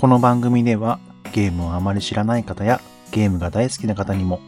[0.00, 1.00] この番組では
[1.32, 4.38] ゲームをあまり知らない方やゲームが大好きな方にも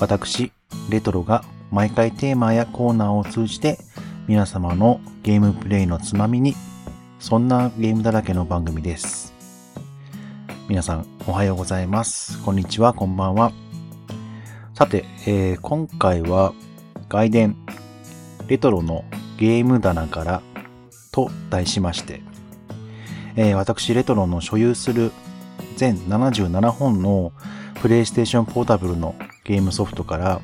[0.00, 0.50] 私、
[0.90, 3.78] レトロが毎回テーマやコーナーを通じて
[4.26, 6.56] 皆様のゲームプレイのつまみに
[7.20, 9.32] そんなゲームだらけの番組です。
[10.68, 12.42] 皆さんおはようございます。
[12.42, 13.52] こんにちは、こんばんは。
[14.74, 16.52] さて、えー今回は
[17.08, 17.56] 外伝
[18.48, 19.04] レトロの
[19.38, 20.42] ゲーム棚から
[21.12, 22.22] と題しまして、
[23.36, 25.12] えー私レトロの所有する
[25.76, 27.32] 全77本の
[27.82, 30.40] プレイステーションポータブルのゲームソフトから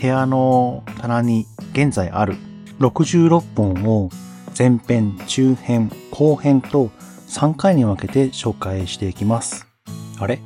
[0.00, 2.36] 部屋の棚に現在ある
[2.80, 4.10] 66本を
[4.56, 6.90] 前編、中編、後編と
[7.28, 9.66] 3回に分けて紹介していきます。
[10.18, 10.38] あれ？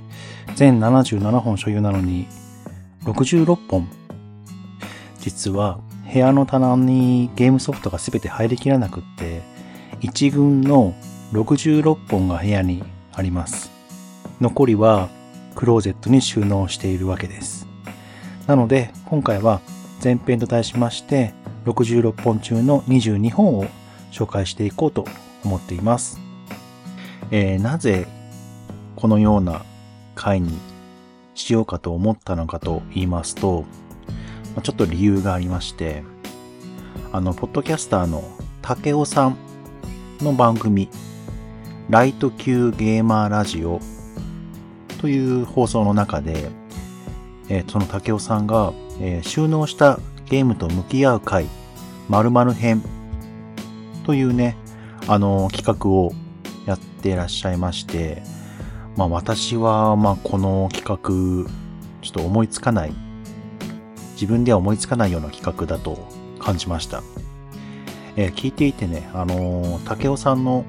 [0.54, 2.28] 全77本所有なのに
[3.04, 3.88] 66本？
[5.18, 5.80] 実は
[6.12, 9.42] 部屋の棚にゲームソフトが全て入りきらなくって
[10.02, 10.94] 1軍の
[11.32, 13.70] 66本が部屋にあります。
[14.40, 15.08] 残りは
[15.54, 17.66] クローゼットに収納しているわけです。
[18.46, 19.60] なので今回は
[20.02, 23.66] 前編と題しまして66本中の22本を
[24.12, 25.04] 紹介していこうと
[25.44, 26.20] 思っています。
[27.30, 28.06] えーなぜ
[28.96, 29.62] このような
[30.14, 30.58] 回に
[31.34, 33.64] しようかと思ったのかと言いますと、
[34.62, 36.02] ちょっと理由がありまして、
[37.12, 38.24] あの、ポッドキャスターの
[38.62, 39.36] 竹尾さん
[40.20, 40.88] の番組、
[41.88, 43.80] ライト級ゲーマーラジオ
[45.00, 46.50] という放送の中で、
[47.48, 51.46] えーその竹尾さんが、えー収納したゲームと向き合う回、
[52.08, 52.82] 〇〇編
[54.04, 54.56] というね、
[55.06, 56.12] あの企画を
[56.66, 58.22] やってらっしゃいまして、
[58.96, 61.48] まあ私は、まあこの企画、
[62.02, 62.92] ちょっと思いつかない、
[64.14, 65.96] 自分では思いつかないような企画だと
[66.40, 67.04] 感じました。
[68.16, 70.64] えー聞いていてね、あのー竹尾さんの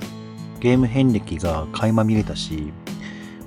[0.59, 2.71] ゲーム遍歴が垣間見れたし、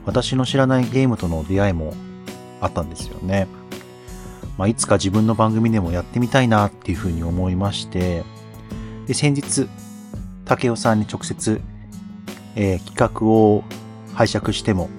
[0.06, 1.94] 私の知らないゲームとの出会いも
[2.60, 3.46] あったんですよね。
[4.58, 8.24] まあ、いつか自分の番組でもやってみたいなっていうふうに思いまして、
[9.06, 9.68] で、先日、
[10.44, 11.60] 竹尾さんに直接、
[12.56, 13.64] えー企画を
[14.14, 14.90] 拝借しても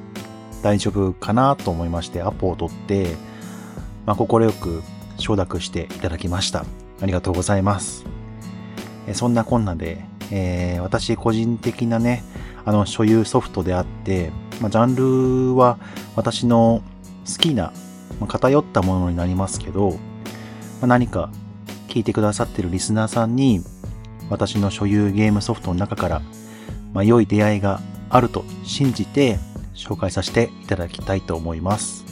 [0.64, 3.16] 大丈夫かなと思いまして、アポを取って、
[4.06, 4.82] まあ、快く
[5.18, 6.66] 承諾していただきました。
[7.02, 8.06] ありがとうございます。
[9.08, 12.24] えそんなこんなで、えー私個人的なね、
[12.66, 15.78] あの、所有ソフトであって、まあ、ジャンルは
[16.16, 16.82] 私の
[17.26, 17.72] 好きな、
[18.20, 19.98] まあ、偏ったものになりますけど、ま
[20.84, 21.32] あ、何か
[21.88, 23.62] 聞いてくださってるリスナーさんに、
[24.30, 26.22] 私の所有ゲームソフトの中から、
[26.94, 29.40] まあ、良い出会いがあると信じて
[29.74, 32.06] 紹介させていただきたいと思います。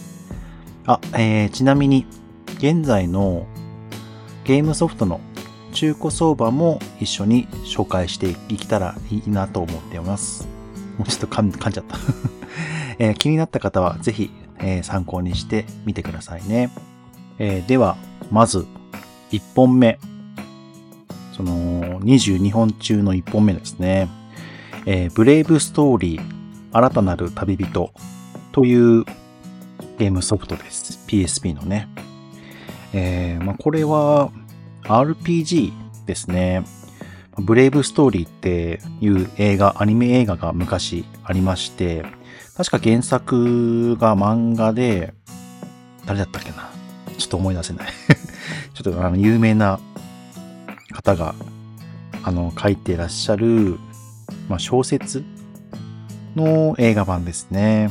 [0.86, 2.06] あ、えーちなみに、
[2.58, 3.46] 現在の
[4.44, 5.22] ゲームソフトの
[5.74, 10.48] 中古相場も一緒に紹介していけたらいいなと思っています。
[10.98, 11.98] もうちょっと噛ん噛んじゃった、
[13.00, 16.72] えー気になった方はぜひ、えー参考にしてみてくださいね。
[17.38, 17.98] えーでは、
[18.32, 18.66] まず、
[19.32, 20.00] 1本目。
[21.34, 24.10] その、22本中の1本目ですね。
[24.86, 26.22] えーブレイブストーリー、
[26.72, 27.92] 新たなる旅人
[28.52, 29.06] という
[29.98, 31.00] ゲームソフトです。
[31.08, 31.88] PSP のね。
[32.94, 34.32] えーまあ、これは
[34.90, 35.72] RPG
[36.06, 36.64] ですね。
[37.38, 42.04] ブレイブストーリーっていう映画、アニメ映画が昔ありまして、
[42.58, 45.14] 確か原作が漫画で、
[46.06, 46.70] 誰だったっけな？
[47.18, 47.88] ちょっと思い出せない。
[48.74, 49.80] ちょっとあの、有名な
[50.92, 51.36] 方が、
[52.24, 53.78] あの、書いてらっしゃる、
[54.50, 55.24] まあ、小説
[56.36, 57.90] の映画版ですね。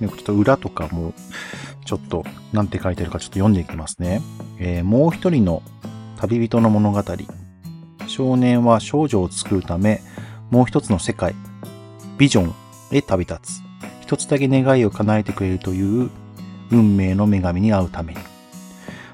[0.00, 1.14] でちょっと裏とかも、
[1.86, 4.20] ちょっと、なんて書いてるかちょっと読んでいきますね。
[4.58, 5.62] えーもう一人の
[6.16, 7.02] 旅人の物語。
[8.06, 10.00] 少年は少女を作るため、
[10.50, 11.34] もう一つの世界、
[12.18, 12.54] ビジョン
[12.90, 13.62] へ旅立つ。
[14.00, 16.10] 一つだけ願いを叶えてくれるという
[16.70, 18.20] 運命の女神に会うために。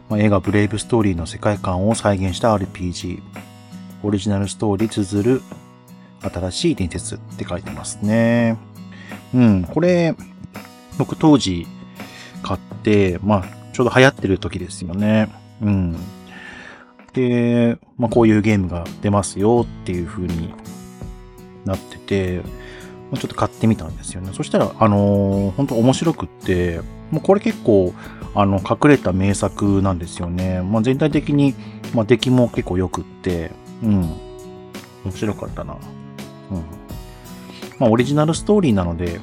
[0.09, 3.23] まあ、映画ブレイブストーリーの世界観を再現した RPG。
[4.05, 5.43] オリジナルストーリー綴る
[6.21, 8.59] 新しい伝説って書いてますね。
[9.35, 10.15] うん、これ、
[10.99, 11.67] 僕当時
[12.43, 15.29] 買って、まあ、ちょうど流行ってる時ですよね。
[15.63, 15.97] うん。
[17.13, 20.55] で、まあ、こういうゲームが出ますよっていう風に
[21.65, 22.43] なってて、
[23.11, 24.31] まあちょっと買ってみたんですよね。
[24.33, 26.81] そしたら、あのー本当面白くって、
[27.11, 27.93] もうこれ結構、
[28.35, 30.63] あの、隠れた名作なんですよね。
[30.63, 31.55] まあ、全体的に、
[31.95, 33.51] まあ、出来も結構良くって、
[33.83, 34.01] うん。
[35.05, 35.75] 面白かったな。
[35.75, 36.57] うん。
[37.79, 39.21] まあ、オリジナルストーリーなので、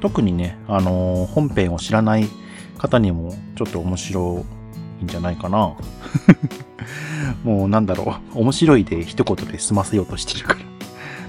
[0.00, 2.28] 特にね、あのー本編を知らない
[2.76, 4.44] 方にもちょっと面白
[5.00, 5.74] いんじゃないかな。
[7.44, 10.60] もうなんだろう、面白いで一言で済ませようとしてるから。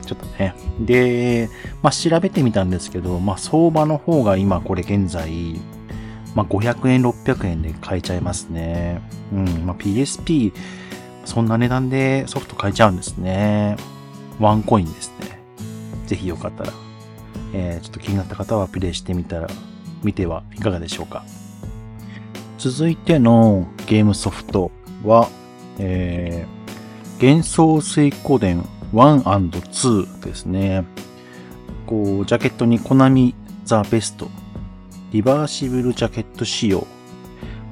[0.06, 0.54] ちょっとね。
[0.80, 1.50] で、
[1.82, 5.56] まあ、調べてみたんですけど、まあ、相場の方が今これ現在、
[6.36, 9.02] まあ、500円、600円で買えちゃいますね。
[9.32, 10.52] うん、まあ、PSP、
[11.24, 13.78] そんな値段でソフト買えちゃうんですね。
[14.40, 15.40] ワンコインですね。
[16.08, 16.74] ぜひよかったら、
[17.54, 19.48] えー、ちょっと気になった方はプレイしてみたら、
[20.04, 21.24] 見てはいかがでしょうか。
[22.62, 24.70] 続いてのゲームソフト
[25.04, 25.30] は、
[25.80, 28.64] えー、幻想水湖伝
[28.94, 30.86] 1&2 ですね。
[31.88, 33.34] こう、ジャケットにコナミ
[33.66, 34.30] ザベスト
[35.12, 36.86] リバーシブルジャケット仕様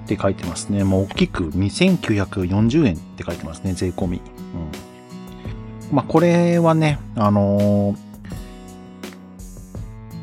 [0.06, 0.84] って書いてますね。
[0.84, 4.18] もう大きく2940円って書いてますね、税込み。
[4.18, 5.96] うん。
[5.96, 7.96] まあ、これはね、あのー、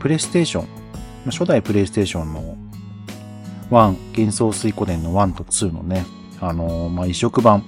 [0.01, 0.67] プレイステーション、
[1.27, 2.66] 初代プレイステーションの
[3.71, 3.75] 1、
[4.17, 6.05] 幻想水湖伝の1と2のね、
[6.41, 7.65] あのー、まあ、移植版、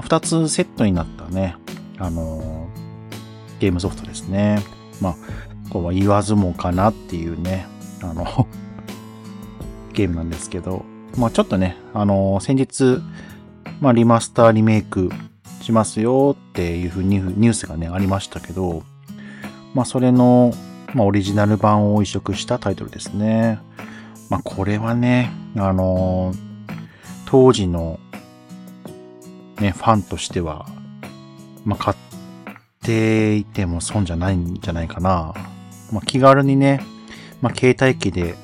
[0.00, 1.56] 二つセットになったね、
[1.98, 4.62] あのー、ゲームソフトですね。
[5.00, 5.16] まあ、
[5.70, 7.66] こうは言わずもかなっていうね、
[8.02, 8.46] あの
[9.92, 10.84] ゲームなんですけど、
[11.16, 13.02] まあちょっとね、あの先日、
[13.80, 15.10] まあリマスターリメイク
[15.62, 18.82] しますよっていうふうにニュースがね、ありましたけど、
[19.74, 20.52] まあそれの、
[20.94, 23.58] まあオリジナル版を移植したタイトルですね。
[24.28, 26.32] まあこれはね、あの
[27.26, 27.98] 当時の
[29.60, 30.66] ね、ファンとしては、
[31.64, 31.96] まあ買っ
[32.82, 35.34] ていても損じゃないんじゃないかな。
[35.92, 36.80] まあ気軽にね、
[37.40, 38.34] まあ、携帯機で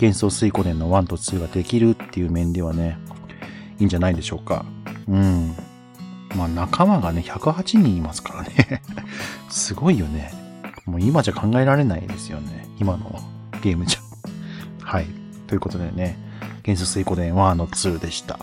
[0.00, 2.98] 幻想水湖伝の1と2ができるっていう面ではね、
[3.78, 4.64] いいんじゃないでしょうか。
[5.08, 5.54] うん。
[6.34, 8.82] まあ仲間がね、108人いますからね。
[9.48, 10.32] すごいよね。
[10.84, 12.68] もう今じゃ考えられないですよね。
[12.78, 13.20] 今の
[13.62, 14.05] ゲームじゃ。
[14.86, 15.06] はい。
[15.48, 16.16] ということでね、
[16.64, 18.38] 幻想水湖伝1の2でした。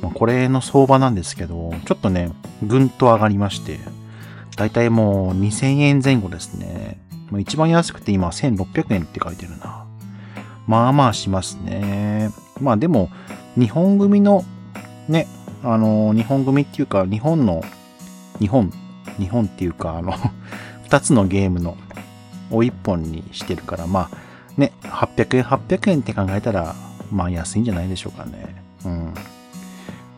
[0.00, 2.32] まあ、これの相場なんですけど、ちょっとね、
[2.62, 3.78] ぐんと上がりまして、
[4.56, 6.98] だいたいもう2000円前後ですね。
[7.38, 9.86] 一番安くて今1600円って書いてるな。
[10.66, 12.30] まあまあしますね。
[12.62, 13.10] まあでも、
[13.58, 14.42] 日本組の、
[15.08, 15.26] ね、
[15.62, 17.62] あの、日本組っていうか、日本の、
[18.38, 18.72] 日本、
[19.18, 20.14] 日本っていうか、あの
[20.84, 21.76] 二つのゲームの、
[22.50, 24.23] を一本にしてるから、まあ、
[24.56, 26.74] ね、800円、800円って考えたら、
[27.10, 28.54] まあ安いんじゃないでしょうかね。
[28.84, 29.14] うん。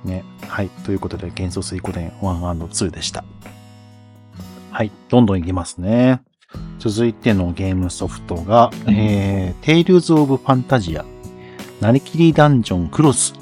[0.04, 0.24] ね。
[0.46, 0.68] はい。
[0.68, 3.24] ということで、幻想水湖伝 1&2 でした。
[4.70, 4.90] はい。
[5.08, 6.20] どんどんいきますね。
[6.78, 11.04] 続いてのゲームソフトが、えー、Tales of Fantasia
[11.80, 13.34] なりきりダンジョンクロス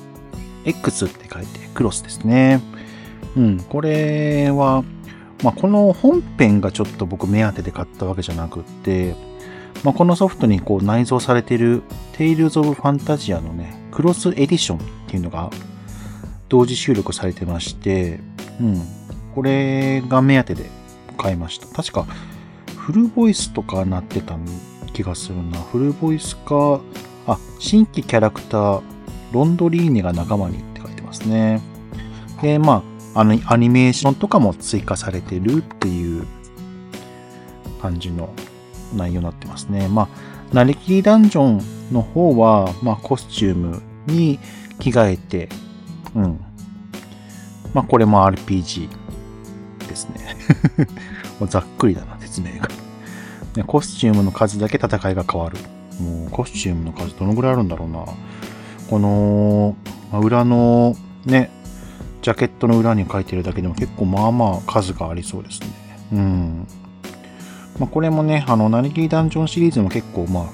[0.64, 2.61] X って書いてクロスですね。
[3.37, 4.85] うん、これは、
[5.43, 9.14] まあ、この本編がちょっと僕目当てで買ったわけじゃなくって、
[9.84, 11.82] まあ、このソフトにこう内蔵されている
[12.14, 15.50] Tales of Fantasia のね、クロスエディションっていうのが
[16.48, 18.20] 同時収録されてまして、
[18.60, 18.82] うん、
[19.34, 20.70] これが目当てで
[21.19, 21.66] 買いました。
[21.66, 22.06] 確か
[22.78, 24.36] フルボイスとかなってた
[24.92, 25.60] 気がするな。
[25.60, 26.81] フルボイスか、
[27.26, 28.82] あ、新規キャラクター、
[29.32, 31.60] ロンドリーネが仲間にって書いてますね。
[32.42, 32.82] で、ま
[33.14, 36.26] あ、あの、アニメーションとかも追加されてるっていう
[37.81, 38.31] 感じの
[38.94, 39.88] 内容になってますね。
[39.88, 40.08] ま
[40.52, 44.38] あ、なりきりダンジョンの方は、まあ、コスチュームに
[44.79, 45.49] 着替えて、
[46.14, 46.41] うん。
[47.73, 48.88] まあ、これも RPG
[49.88, 50.37] ですね。
[51.49, 52.17] ざっくりだな。
[52.20, 52.69] 説明が。
[53.56, 55.58] ね、コスチュームの数だけ戦いが変わる。
[56.01, 58.05] もうコスチュームの数どのぐらいあるんだろうな。
[58.91, 59.77] この、
[60.20, 61.51] 裏のね、
[62.22, 65.69] ジャケットの裏に書いてるだけでも結構まあまあ数がありそうですね。
[66.13, 66.67] うん。
[67.78, 70.50] まあ、これもね、あの、ナリキーダンジョンシリーズも結構ま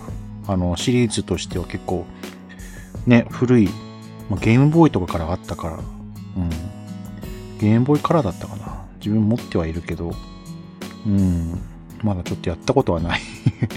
[0.47, 2.07] あ、あの、シリーズとしては結構、
[3.07, 3.69] ね、古い、
[4.29, 6.51] まあ、ゲームボーイとかからあったから、うん。
[7.59, 8.85] ゲームボーイカラーだったかな。
[8.99, 10.13] 自分持ってはいるけど、
[11.07, 11.61] うん。
[12.03, 13.21] まだちょっとやったことはない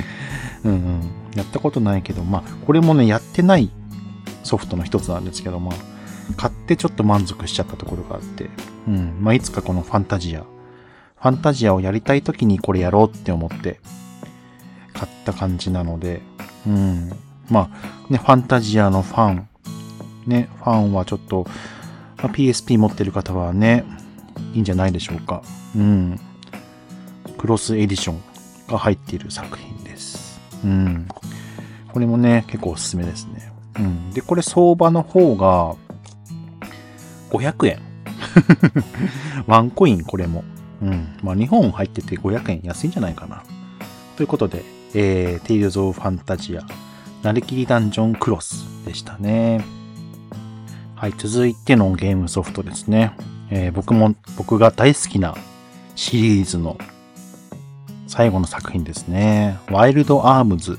[0.64, 1.02] うんうん。
[1.36, 3.70] やったことないけど、まあ、これもね、やってない
[4.44, 5.76] ソフトの一つなんですけど、まあ、
[6.38, 8.50] 買ってちょっと満足しちゃったところがあって、
[8.88, 9.18] うん。
[9.20, 10.44] まあ、いつかこのファンタジア、
[11.24, 13.80] ファンタジアをやりたい時にこれやろうって思って
[14.92, 16.22] 買った感じなので、
[16.68, 17.12] うん。
[17.50, 19.48] まあ、ね、ファンタジアのファン、
[20.28, 21.46] ね、ファンはちょっと、
[22.18, 23.86] まあ、PSP 持ってる方はね、
[24.54, 25.44] いいんじゃないでしょうか。
[25.78, 26.20] うん。
[27.38, 28.22] クロスエディション
[28.68, 30.42] が入っている作品です。
[30.66, 31.08] うん。
[31.94, 33.50] これもね、結構おすすめですね。
[33.80, 34.12] うん。
[34.12, 35.78] で、これ相場の方が、
[37.30, 37.80] 500円。
[39.48, 40.44] ワンコインこれも。
[40.84, 41.18] うん。
[41.24, 43.44] まあ2本入ってて500円安いんじゃないかな。
[44.18, 44.64] ということで、
[44.94, 46.62] えー、テイルズ・オブ・ファンタジア、
[47.24, 49.64] なりきりダンジョン・クロスでしたね。
[50.96, 53.16] はい、続いてのゲームソフトですね。
[53.50, 55.36] えー、僕も、僕が大好きな
[55.96, 56.78] シリーズの
[58.08, 59.58] 最後の作品ですね。
[59.72, 60.78] ワイルドアームズ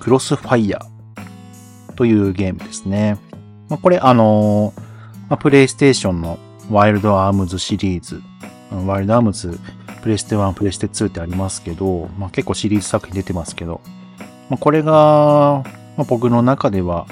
[0.00, 3.16] クロスファイヤーというゲームですね。
[3.68, 4.80] まあ、これあのー、
[5.30, 6.38] まあ、プレイステーションの
[6.70, 8.22] ワイルドアームズシリーズ、
[8.86, 9.58] ワイルドアームズ
[10.02, 13.80] プレステ1、プレステ2ってありますけど、まあ、結構シリーズ作品出てますけど、
[14.50, 14.92] まあ、これが、
[15.96, 17.06] まあ、僕の中では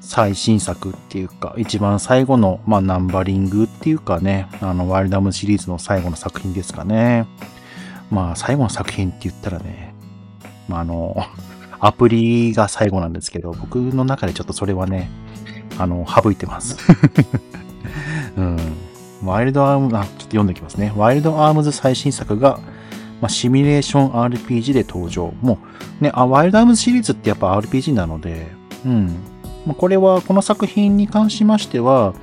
[0.00, 7.26] 最新作っていうか、一番最後の、まあ、ナンバリングっていうかね、あの、ワイルドアームズシリーズの最後の作品ですかね。
[8.10, 9.94] まあ、最後の作品って言ったらね、
[10.68, 11.16] まあ、あの、
[11.80, 15.10] アプリが最後なんですけど、僕の中でちょっとそれはね、
[15.78, 16.76] あの、省いてます。
[18.36, 18.58] うん。
[19.24, 20.92] ワイルドアーム、あ、ちょっと読んでおきますね。
[20.96, 22.58] ワイルドアームズ最新作が、
[23.20, 25.32] まあ、シミュレーション RPG で登場。
[25.40, 25.58] も
[26.00, 28.48] う、ね、あ、ワイルドアームズシリーズってやっぱ RPG なので、
[28.84, 29.06] うん。
[29.66, 32.14] まあ、これは、この作品に関しましては、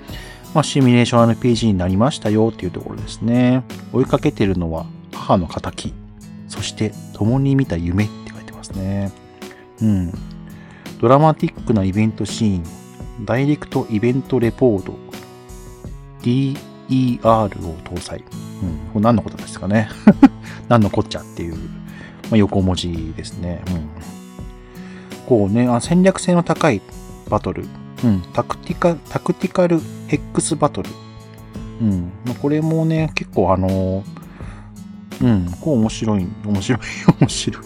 [0.53, 3.63] まあ、シミュレーション RPG になりましたよっていうところですね。
[3.93, 5.93] 追いかけてるのは母の仇。
[6.47, 9.11] そして共に見た夢って書いてますね。
[9.81, 10.11] うん。
[10.99, 14.95] ドラマティックなイベントシーン、ダイレクトイベントレポート、
[16.23, 16.57] D
[16.89, 18.19] DER を搭載。
[18.19, 18.25] うん。
[18.93, 19.89] これ何のことですかね。
[20.67, 21.59] 何のこっちゃっていう、ま
[22.33, 23.61] あ、横文字ですね。
[23.67, 23.89] うん。
[25.27, 26.81] こうね、あ戦略性の高い
[27.29, 27.67] バトル。
[28.03, 28.21] うん。
[28.33, 30.89] タクティカ、タクティカルヘックスバトル。
[31.81, 32.11] うん。
[32.25, 34.03] まあ、これもね、結構あの
[35.21, 36.79] うん、こう面白い、面白い、
[37.19, 37.63] 面白い。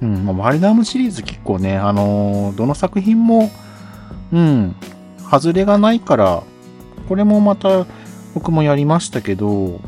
[0.00, 3.50] うん、まあ、ワイルダームシリーズ結構ね、あのー、どの作品も、
[4.32, 4.76] うん、
[5.28, 6.42] 外れがないから、
[7.08, 7.86] これもまた
[8.34, 9.80] 僕もやりましたけど、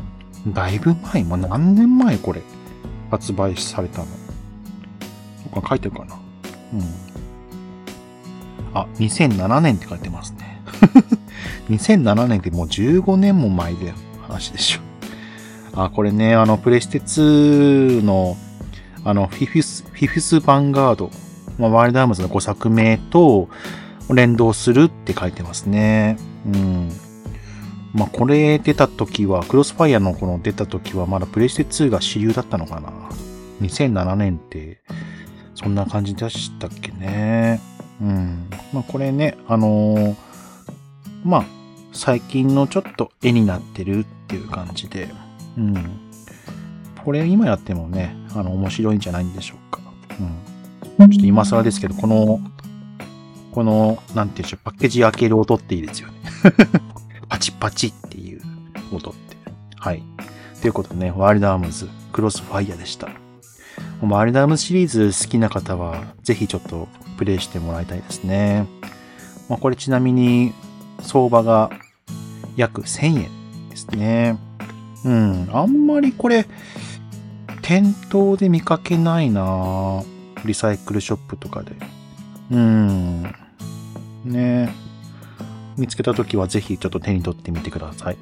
[0.47, 2.41] だいぶ前、もう何年前これ、
[3.11, 4.05] 発売されたの。
[5.53, 6.19] とか書いてるかな。
[6.73, 6.81] うん。
[8.73, 10.61] あ、2007年って書いてますね。
[11.69, 14.79] 2007年ってもう15年も前で話でしょ。
[15.73, 18.35] あ、これね、あの、プレステ2の、
[19.03, 21.11] あの、フィフィス、フィフィスヴァンガード、
[21.59, 23.47] まあ、ワイルドアームズの5作目と
[24.09, 26.17] 連動するって書いてますね。
[26.45, 26.89] うん。
[27.93, 32.91] まあ、これ出た時は、クロスファイアのこの出た時はまだプレステ2が主流だったのかな
[33.61, 34.81] ？2007年って、
[35.55, 37.59] そんな感じでしたっけね。
[38.01, 38.49] うん。
[38.73, 40.15] まあ、これね、あのー、
[41.23, 41.45] まあ、
[41.91, 45.09] 最近のちょっと絵になってるっていう感じで、
[45.57, 45.75] うん。
[47.03, 49.81] これ今やってもね、あの、面白いんじゃないんでしょうか。
[50.99, 51.09] うん。
[51.11, 52.39] ちょっと今更ですけど、この、
[53.51, 56.13] この、なんていうんでしょう、パッケージ開ける音っていいですよね。
[57.31, 58.41] パチパチっていう
[58.91, 59.37] 音って。
[59.77, 60.03] はい。
[60.59, 63.07] ということでね、ワイルドアームズ、クロスファイヤーでした。
[64.01, 68.67] ワイルドアームズシリーズ好きな方は、ぜひちょっとプレイしてもらいたいですね。
[69.47, 70.51] まあ、これちなみに、
[70.99, 71.71] 相場が
[72.57, 74.37] 約1000円ですね。
[75.05, 76.45] うん、あんまりこれ、
[77.61, 80.03] 店頭で見かけないな
[80.43, 81.71] リサイクルショップとかで。
[82.51, 83.23] うん。
[84.25, 84.80] ね
[85.81, 88.17] 見つけたときはぜひちょっと手に取ってみてください。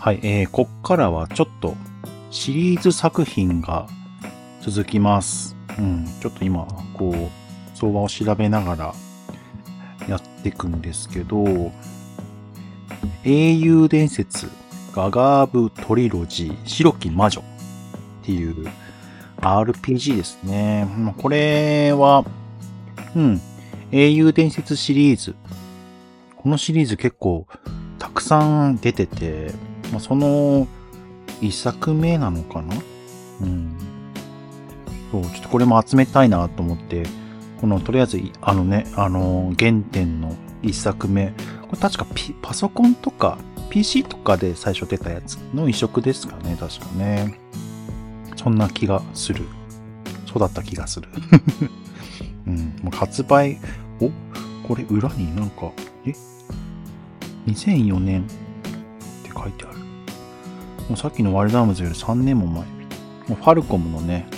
[0.00, 1.76] はい、えー、こっからはちょっと
[2.32, 3.86] シリーズ作品が
[4.60, 5.54] 続きます。
[5.78, 8.94] うん、ちょっと今、こう、相場を調べながら
[10.08, 11.70] やっていくんですけど、
[13.22, 14.50] 英雄伝説
[14.92, 17.44] ガガーブトリロジー、白き魔女っ
[18.24, 18.68] ていう
[19.36, 20.88] RPG ですね。
[21.16, 22.24] これは、
[23.14, 23.40] うん、
[23.92, 25.36] 英雄伝説シリーズ。
[26.46, 27.48] このシリーズ結構
[27.98, 29.50] たくさん出てて、
[29.90, 30.68] まあ、その
[31.40, 32.76] 一作目なのかな？
[33.40, 33.76] うん。
[35.10, 37.02] そう、ちょっとこれも集めたいなと思って、
[37.60, 41.32] このとりあえず、あのね、あの、原点の一作目。
[41.62, 42.06] これ確か
[42.40, 43.38] パソコンとか
[43.70, 47.40] PC とかで最初出たやつの移植ですかね、確かね。
[48.36, 49.42] そんな気がする。
[50.26, 51.08] そうだった気がする。
[52.46, 53.58] うん、もう発売、
[54.00, 54.12] お？
[54.68, 55.72] これ裏になんか、
[56.06, 56.14] え？
[57.46, 58.24] ?2004 年っ
[59.22, 59.78] て書いてある。
[60.88, 62.60] もうさっきのワイルドアームズより3年も前。
[62.60, 62.66] も
[63.30, 64.28] うファルコムのね、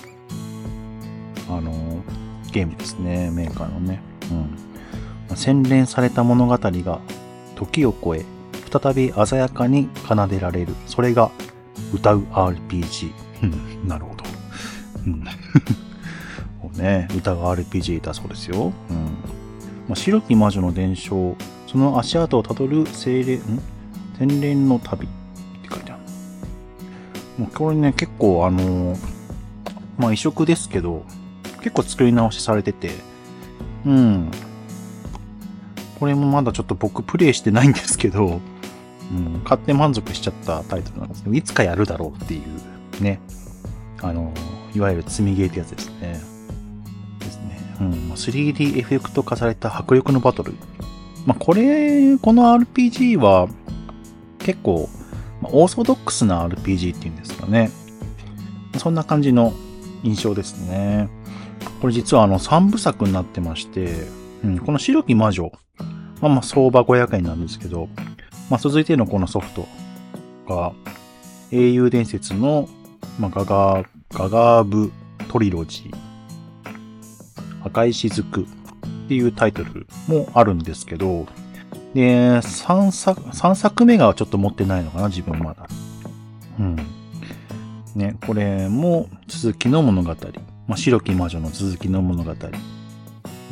[1.48, 4.00] あのー、ゲームですね、メーカーのね。
[4.30, 4.68] うん
[5.28, 5.36] ま。
[5.36, 7.00] 洗練された物語が
[7.54, 8.24] 時を超え
[8.70, 10.74] 再び鮮やかに奏でられる。
[10.86, 11.30] それが
[11.92, 13.12] 歌う RPG。
[13.86, 14.24] なるほど。
[15.06, 15.24] うん。
[16.60, 18.72] こうね、歌う RPG だそうですよ。
[18.90, 18.96] うん。
[19.88, 21.36] まあ、白き魔女の伝承、
[21.70, 23.60] その足跡をたどる精霊、ん？
[24.18, 25.10] 洗練の旅っ
[25.62, 26.02] て書いてある。
[27.38, 28.96] もうこれね、結構あの、
[29.98, 31.04] まあ異色ですけど、
[31.58, 32.90] 結構作り直しされてて、
[33.84, 34.30] うん。
[36.00, 38.40] これもまだちょっと僕プレイしてないんですけど、
[39.12, 42.40] うん、買って満足しちゃったタイトルなんですけど、いつかやるだろうってい
[42.98, 43.20] うね。
[44.00, 44.32] あの、
[44.75, 46.20] いわゆる積みゲーってやつですね。
[47.18, 47.60] ですね。
[47.80, 47.90] うん。
[48.12, 50.54] 3D エフェクト化された迫力のバトル。
[51.28, 53.49] まあ、これ、この RPG は
[54.38, 54.88] 結構、
[55.42, 57.70] オーソドックスな RPG っていうんですかね。
[58.78, 59.52] そんな感じの
[60.02, 61.11] 印象ですね。
[61.82, 64.06] これ実はあの3部作になってまして、
[64.42, 65.52] うん、この白き魔女、
[66.23, 67.90] まあまあ相場500円なんですけど、
[68.49, 69.68] まあ続いてのこのソフト
[70.49, 70.73] が、
[71.52, 72.70] 英雄伝説の、
[73.20, 74.90] まあ、ガガー、ガガーブ
[75.30, 75.97] トリロジー、
[77.66, 78.47] 赤い雫
[79.08, 81.26] っていうタイトルもあるんですけど、
[81.94, 85.66] で、3作、3作目がちょっと持ってないのかな、自分まだ。
[86.60, 86.76] うん。
[87.94, 90.14] ね、これも続きの物語。
[90.66, 92.50] まあ、白き魔女の続きの物語で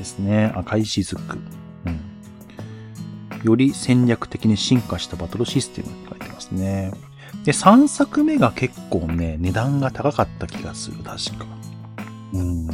[0.05, 0.53] すね。
[0.55, 1.17] 赤い雫。
[1.87, 2.01] うん。
[3.43, 6.93] より戦略的に進化したバトルシステムって書いてますね。
[7.45, 11.47] で、3作目が結構ね、値段が高かった気がする、確か。
[12.35, 12.69] うん。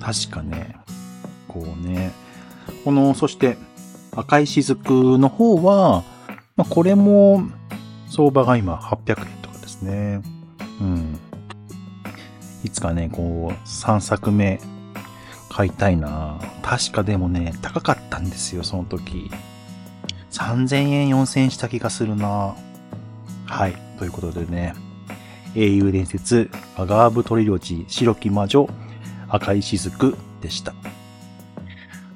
[0.00, 0.74] 確かね、
[1.52, 2.12] こうね、
[2.84, 3.56] この、そして、
[4.14, 6.04] 赤い雫の方は、
[6.56, 7.42] まあ、これも、
[8.08, 10.22] 相場が今800円とかですね。
[10.80, 11.18] うん。
[12.64, 14.60] いつかね、こう、3作目
[15.48, 19.30] 買いたいな確かでもね、高かったんですよ、その時。
[20.30, 22.54] 3000円、4000円した気がするな
[23.46, 23.74] はい。
[23.98, 24.74] ということでね、
[25.54, 28.68] 英雄伝説、アガーブトリロジー、白き魔女、
[29.28, 30.74] 赤い雫でした。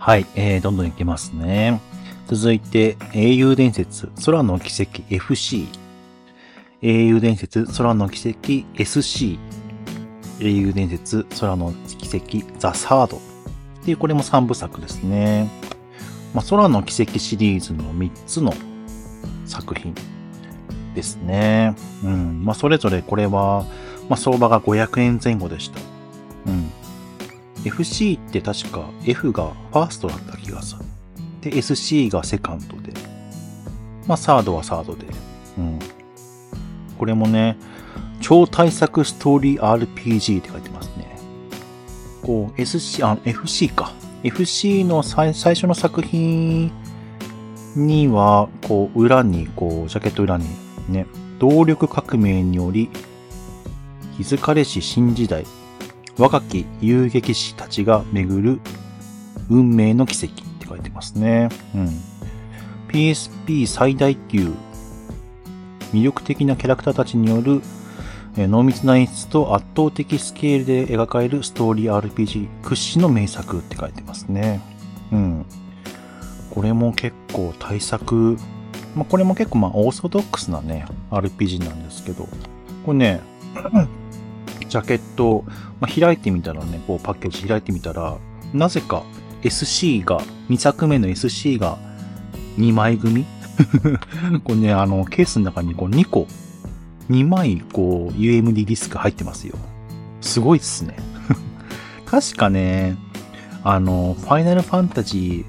[0.07, 1.81] はい、えー、どんどんいきますね。
[2.29, 5.67] 続いて、英雄伝説、空の奇跡 FC。
[6.81, 9.37] 英雄伝説、空の奇跡 SC。
[10.39, 13.17] 英雄伝説、空の奇跡、ザ・サード。
[13.17, 13.21] っ
[13.85, 15.51] ていう、これも3部作ですね。
[16.33, 18.55] まあ、空の奇跡シリーズの3つの
[19.45, 19.93] 作品
[20.95, 21.75] ですね。
[22.05, 22.45] うん。
[22.45, 23.65] まあ、それぞれこれは、
[24.09, 25.81] まあ、相場が500円前後でした。
[26.47, 26.71] うん。
[27.67, 30.83] FC って確か F がファーストだった気がする。
[31.41, 32.93] で、SC がセカンドで。
[34.07, 35.07] まあ、サードはサードで。
[35.59, 35.79] うん。
[36.99, 37.57] これもね、
[38.21, 41.19] 超大作ストーリー RPG って書いてますね。
[42.23, 43.93] こう、SC、あ、FC か。
[44.23, 46.71] FC の最初の作品
[47.75, 50.47] には、こう、裏に、こう、ジャケット裏に
[50.89, 51.07] ね、
[51.39, 52.91] 動力革命により、
[54.17, 55.45] 気づかれし新時代、
[56.19, 58.61] 若き遊撃士たちが巡る
[59.51, 61.49] 運命の奇跡って書いてますね。
[61.75, 61.89] うん。
[62.89, 64.53] PSP 最大級、
[65.93, 67.61] 魅力的なキャラクターたちによる
[68.37, 74.61] 濃密な演出と圧倒的スケールで描かれるストーリー RPG 屈指の名作って書いてますね。
[75.13, 75.47] うん。
[76.51, 78.39] これも結構大作、
[78.95, 82.29] まあ、これも結構まあオーソドックスなね、RPG なんですけど、
[82.85, 83.21] これね、
[84.77, 85.45] ジャケット、
[85.81, 88.19] まあ、開いてみたらね、こうパッケージ開いてみたら、
[88.53, 89.05] なぜか
[89.43, 91.79] SC が、2作目の SC が
[92.59, 93.25] 2枚組？
[94.45, 96.27] これね、あの、ケースの中にこう2個
[97.09, 99.57] 2枚こう UMD ディスク入ってますよ。
[100.21, 100.97] すごいっすね。
[102.05, 102.97] 確かね、
[103.65, 105.47] あの、ファイナルファンタジ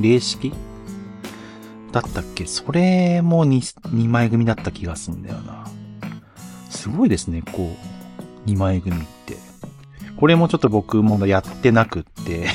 [0.00, 0.52] ー霊式？
[1.90, 2.46] だったっけ？
[2.46, 5.64] それも 2, 2枚組だった気がするんだよな。
[6.70, 7.93] すごいですね、こう、
[8.46, 9.36] 2枚組って。
[10.16, 12.46] これもちょっと僕もやってなくって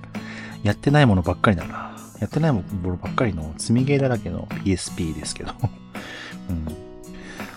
[0.62, 1.96] やってないものばっかりだな。
[2.20, 5.52] やってないものばっかりの積みゲーだらけの PSP ですけど
[6.48, 6.84] うん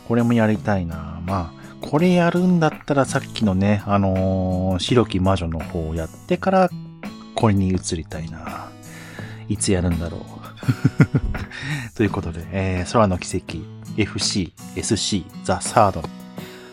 [0.07, 1.21] これもやりたいな。
[1.25, 6.69] まあ、これやるんだったらさっきのね、あのー、白き魔女の方をやってから、
[7.35, 8.69] これに移りたいな。
[9.49, 10.21] いつやるんだろう。
[11.95, 13.57] ということで、えー、空の奇跡、
[13.97, 16.03] FC、SC、ザ・サード、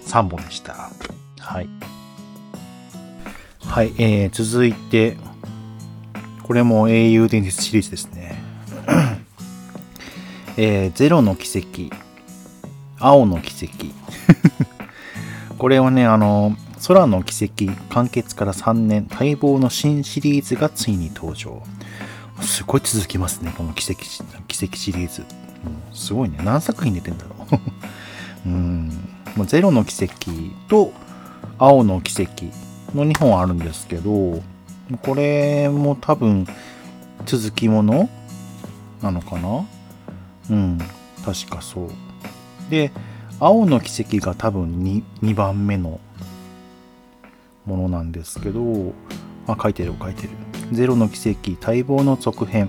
[0.07, 0.91] 3本でした。
[1.41, 1.69] はい。
[3.61, 5.17] はい、えー、続いて、
[6.45, 8.41] これも英雄伝説シリーズですね。
[10.57, 11.95] えー、ゼロの奇跡、
[12.99, 13.87] 青の奇跡。
[15.59, 21.63] これはね、あの、空の奇跡完結から3年、待望の新シリーズがついに登場。
[22.43, 24.05] すごい続きますね、この奇跡、
[24.47, 25.23] 奇跡シリーズ。
[25.23, 26.39] うん、すごいね。
[26.45, 27.47] 何作品出てんだろ
[28.45, 28.47] う。
[28.47, 29.14] うん。
[29.47, 30.15] ゼロの奇跡
[30.69, 30.93] と
[31.59, 32.45] 青の奇跡
[32.95, 34.43] の2本あるんですけど、
[35.03, 36.47] これも多分
[37.27, 38.09] 続きもの
[39.03, 39.67] なのかな？
[40.51, 40.79] うん。
[41.25, 41.91] 確かそう。
[42.71, 42.93] で、
[43.41, 46.01] 青の奇跡が多分 2, 2番目の
[47.65, 48.93] ものなんですけど、
[49.47, 50.31] あ、書いてる書いてる。
[50.73, 52.69] ゼロの奇跡待望の続編。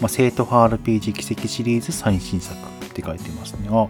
[0.00, 3.68] まあ、生徒派 RPG 奇跡シリーズ最新作って書いてますね。
[3.70, 3.88] あ、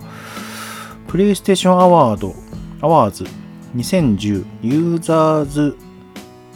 [1.08, 2.34] プレイステーションアワード
[2.80, 3.24] アワーズ
[3.76, 5.76] 2010ユーザーズ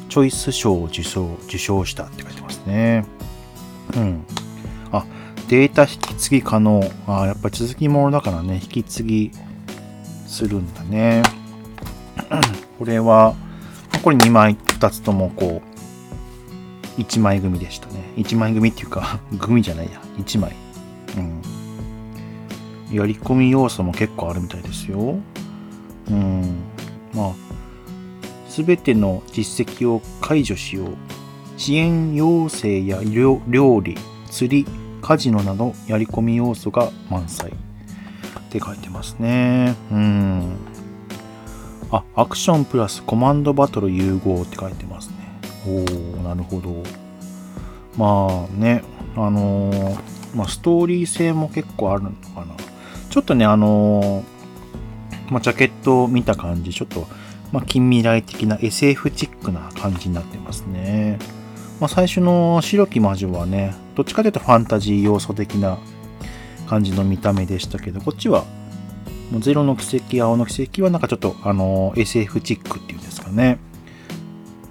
[0.08, 3.06] チョイス賞を受賞受賞したって書いてますね。
[3.96, 4.24] うん。
[4.90, 5.06] あ、
[5.48, 6.82] データ引き継ぎ可能。
[7.06, 9.30] あ、やっぱ続きものだからね、引き継ぎ
[10.26, 11.22] するんだね。
[12.78, 13.34] これは、
[14.02, 15.62] これ2枚、2つともこ
[16.98, 18.12] う、1枚組でしたね。
[18.16, 20.56] 1枚組っていうか、 組じゃないや、1枚。
[21.16, 21.59] うん。
[22.92, 25.18] やり込み要素も結構あるみたいですよ。
[26.10, 26.56] うん。
[27.14, 27.32] まあ、
[28.48, 30.96] すべての実績を解除しよう。
[31.56, 33.40] 支援要請や料
[33.80, 33.96] 理、
[34.30, 34.66] 釣り、
[35.02, 37.50] カジノなどやり込み要素が満載。
[37.50, 39.76] って書いてますね。
[39.92, 40.56] うん。
[41.92, 45.14] あ、アクションプラスコマンドバトル融合って書いてますね。
[45.66, 46.82] おー、なるほど。
[47.96, 48.82] まあね、
[49.16, 50.00] あのー、
[50.34, 52.54] まあ、ストーリー性も結構あるのかな。
[53.10, 57.08] ちょっとね、あのー、まあ、ジャケットを見た感じ、ちょっと、
[57.52, 61.18] まあ、近未来的な SF チックな感じになってますね。
[61.80, 65.78] まあ、最初の白き魔女はね、どっちかというとファンタジー要素的な
[66.68, 68.44] 感じの見た目でしたけど、こっちは、
[69.32, 73.58] もうゼロの奇跡、青の奇跡はなんかちょっと、あの、SF チックっていうんですかね。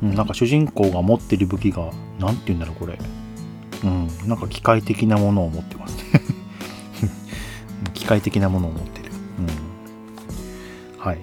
[0.02, 2.98] うん、なんか主人公が持ってる武器が、なんて言うんだろう、これ。
[3.84, 6.39] うん、なんか機械的なものを持ってますね。
[8.10, 9.12] 械的なものを持ってる。
[9.40, 11.00] うん。
[11.00, 11.20] はい。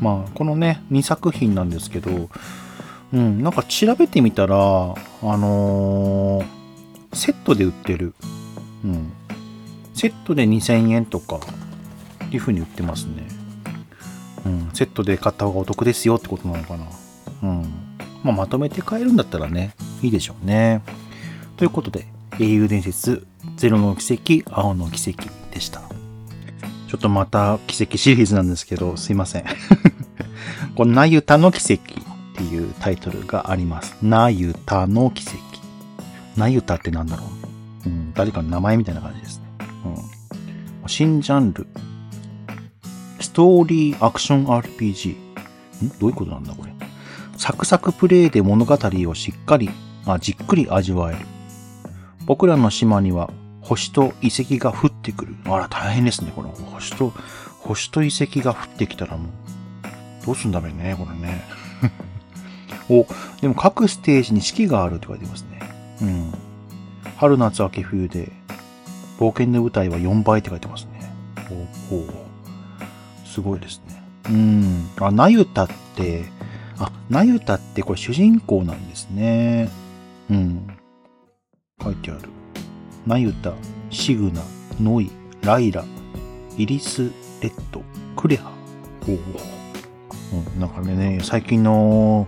[0.00, 2.30] まあ、このね、2作品なんですけど、
[3.12, 4.56] うん、なんか調べてみたら、あ
[5.22, 6.46] のー、
[7.12, 8.14] セットで売ってる。
[8.84, 9.12] うん。
[9.92, 13.28] セットで2000円とか、っていう風に売ってますね。
[14.46, 14.70] うん。
[14.72, 16.86] セットで買った方がお得ですよってことなのかな。
[17.42, 17.62] うん。
[18.24, 20.82] まあ、まとめて買えるんだったらね、いいでしょうね。
[21.58, 22.06] ということで、
[22.40, 25.80] 英雄伝説、ゼロの奇跡、青の奇跡でした。
[26.88, 29.44] ちょっとまた奇跡シリーズなんですけど、すいません。
[30.76, 33.96] このナユタの奇跡っていうタイトルがあります。
[34.02, 35.36] ナユタの奇跡。
[36.36, 37.24] ナユタってなんだろ
[37.84, 39.44] う、うん、誰かの名前みたいな感じですね。
[39.86, 41.66] うん、新ジャンル。
[43.20, 45.16] ストーリーアクション RPG。
[45.16, 45.88] ん？
[45.98, 46.72] どういうことなんだこれ？
[47.38, 49.70] サクサクプレイで物語をしっかり、
[50.04, 51.20] あ、じっくり味わえる。
[52.26, 53.30] 僕らの島には
[53.66, 55.34] 星と遺跡が降ってくる。
[55.44, 56.48] あら、大変ですね、これ。
[56.48, 57.12] 星と、
[57.58, 61.42] 星と遺跡が降ってきたらもう、どうすんだべね、これね。
[62.88, 63.06] お、
[63.40, 65.60] でも各ステージに四季があるって書いてますね。
[66.00, 66.32] うん。
[67.16, 68.30] 春夏秋冬で、
[69.18, 71.10] 冒険の舞台は4倍って書いてますね。
[71.90, 72.26] おお
[73.24, 74.02] すごいですね。
[74.30, 74.90] うん。
[75.00, 76.24] あ、なゆたって、
[76.78, 79.68] あ、なゆたってこれ主人公なんですね。
[80.30, 80.68] うん。
[81.82, 82.35] 書いてある。
[83.06, 83.54] なゆた、
[83.90, 84.42] シグナ、
[84.80, 85.10] ノイ、
[85.42, 85.84] ライラ、
[86.58, 87.82] イリス、レッド、
[88.16, 88.52] クレハ。
[89.08, 89.16] おお。
[90.36, 92.26] うん、なんかね、最近の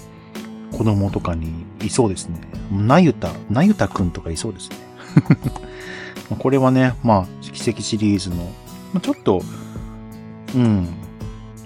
[0.70, 2.40] 子供とかにいそうですね。
[2.70, 4.76] なゆた、なゆたくんとかいそうですね。
[6.38, 8.52] これはね、まあ、奇跡シリーズの、
[9.00, 9.42] ちょっと、
[10.54, 10.88] うん、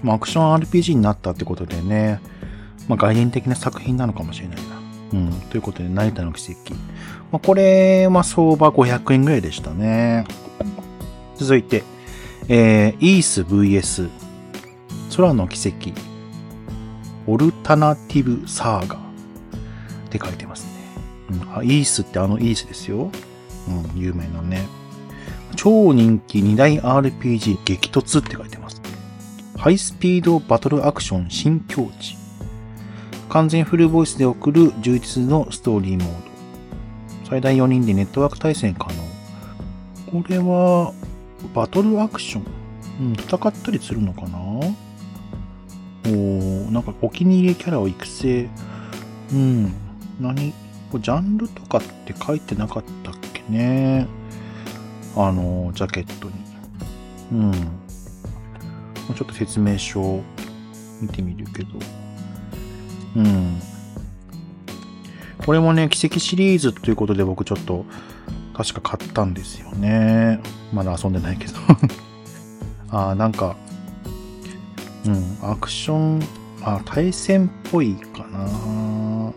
[0.01, 2.19] まあ、アクション RPG になったってことでね、
[2.87, 4.63] まあ、外伝的な作品なのかもしれないな。
[5.13, 6.73] うん、ということで、成田の奇跡。
[7.33, 10.23] まあ、これ、まあ、相場500円ぐらいでしたね。
[11.35, 11.83] 続いて、
[12.47, 14.07] えー、イース VS
[15.17, 15.99] 空の奇跡
[17.25, 18.99] オルタナティブサーガっ
[20.11, 20.69] て書いてますね。
[21.31, 23.09] うん、あイースってあのイースですよ。
[23.67, 24.67] うん、有名なね。
[25.55, 28.79] 超人気2大 RPG 激突って書いてます。
[29.57, 32.15] ハイスピードバトルアクション新境地。
[33.29, 36.32] 完全フルボイスで送る充実のストーリーモード。
[37.33, 40.21] 最大4人でネットワーク対戦可能。
[40.21, 40.93] これは、
[41.55, 42.43] バトルアクション？
[42.99, 44.37] うん、戦ったりするのかな？
[46.05, 48.47] おなんかお気に入りキャラを育成？
[49.31, 49.73] うん。
[50.19, 50.53] 何？
[50.53, 54.05] ジャンルとかって書いてなかったっけね。
[55.15, 56.33] あの、ジャケットに。
[57.31, 57.51] うん。
[57.51, 60.23] ちょっと説明書を
[61.01, 61.69] 見てみるけど。
[63.15, 63.59] うん。
[65.45, 67.85] これもね、奇跡シリーズということで僕ちょっと
[68.55, 70.41] 確か買ったんですよね。
[70.71, 71.53] まだ遊んでないけど
[72.89, 73.55] ああ、なんか
[75.05, 76.21] うん、アクション、
[76.61, 79.33] あ、対戦っぽいかな。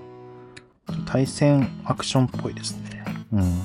[1.07, 3.05] 対戦アクションっぽいですね。
[3.33, 3.61] うん。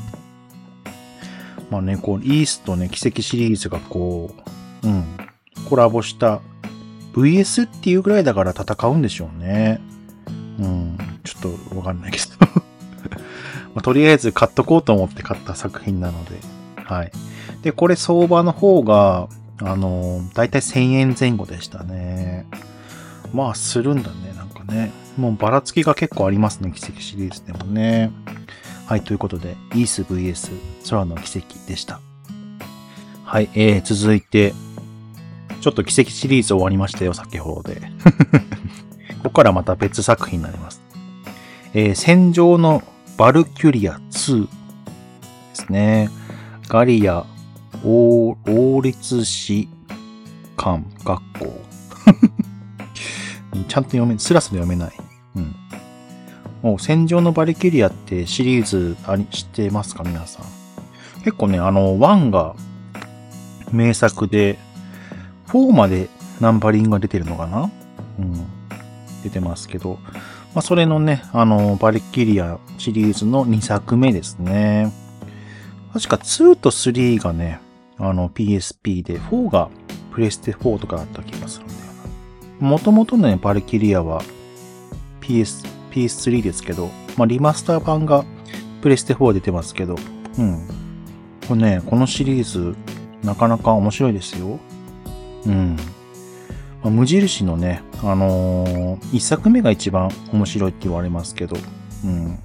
[1.69, 4.33] まあね、こう、イースとね、奇跡シリーズがこ
[4.83, 5.05] う、うん、
[5.69, 6.41] コラボした
[7.13, 9.79] VS っていうぐらいだから戦うんでしょうね。
[10.59, 12.25] うん、ちょっとわかんないけど
[13.73, 13.81] まあ。
[13.81, 16.39] とりあえず買っとこうと思って買った作品なので。
[16.83, 17.11] はい。
[17.61, 19.29] で、これ相場の方が、
[19.61, 22.45] あの、だいたい1000円前後でしたね。
[23.33, 24.91] まあ、するんだね、なんかね。
[25.17, 28.11] もうばらつきが結構ありますね、奇跡シリーズでもね。
[28.87, 30.51] はい、ということで、イース VS
[30.89, 32.01] 空の奇跡でした。
[33.23, 34.53] はい、えー、続いて、
[35.61, 37.81] ちょっと奇跡シリーズ終わりましたよ、先ほどで。
[39.23, 40.81] ここからまた別作品になります。
[41.73, 42.83] えー、戦場の
[43.17, 44.49] バルキュリア2で
[45.53, 46.09] すね。
[46.67, 47.25] ガリア
[47.85, 49.69] 王立士
[50.57, 51.61] 官学校。
[53.67, 54.93] ちゃんと読め、スラスラ読めない。
[55.35, 55.55] うん。
[56.61, 61.23] もう戦場のバリキュリアってシリーズあ、知ってますか皆さん？
[61.23, 62.55] 結構ね、あの、1が
[63.71, 64.57] 名作で、
[65.47, 67.69] 4までナンバリングが出てるのかな？
[68.19, 68.45] うん。
[69.23, 69.99] 出てますけど、
[70.53, 74.91] まあ、それのね、あの、バリキリアシリーズの2作目ですね。
[75.93, 77.59] 確か2と3がね、
[77.97, 79.69] あの PSP で、4が
[80.11, 81.79] プレステ4とかだった気がするんだよ
[82.61, 82.67] な。
[82.67, 84.21] もともとね、バルキリアは
[85.21, 88.25] PS、PS3 ですけど、まあ、リマスター版が
[88.81, 89.95] プレステ4出てますけど、
[90.37, 90.67] うん。
[91.47, 92.75] これね、このシリーズ、
[93.23, 94.59] なかなか面白いですよ。
[95.45, 95.77] うん。
[96.83, 101.55] まあ、無印のね、あのー、一作目が一番面白いって言われますけど、
[102.03, 102.39] うん。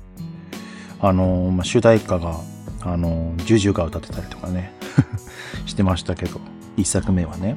[1.00, 2.40] あのー、まあ、主題歌が、
[2.82, 4.72] あのー、ジュジュが歌ってたりとかね。
[5.66, 6.40] してましたけど、
[6.76, 7.56] 一作目はね。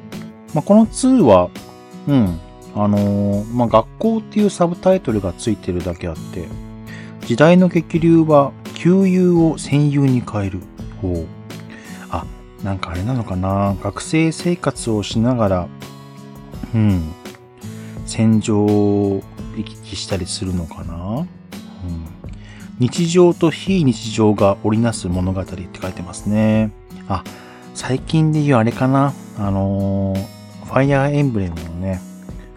[0.54, 1.50] まあ、この2は、
[2.08, 2.38] うん、
[2.74, 6.48] あのー、まあ、学校っていうサブタイトルがついてるだけあって、
[7.26, 10.60] 時代の激流は旧友を戦友に変える。
[11.02, 11.26] ほう。
[12.10, 12.24] あ、
[12.64, 15.68] なんかあれなのかな学生生活をしながら、
[16.74, 17.12] うん、
[18.06, 19.22] 戦場を
[19.56, 21.26] 行き来したりするのかな、うん、
[22.78, 26.70] 日常と非日常が織りなす物語って書いてますね。
[27.08, 27.24] あ、
[27.74, 29.12] 最近で言うあれかな？
[29.38, 32.00] あのー、ファイアーエンブレムのね、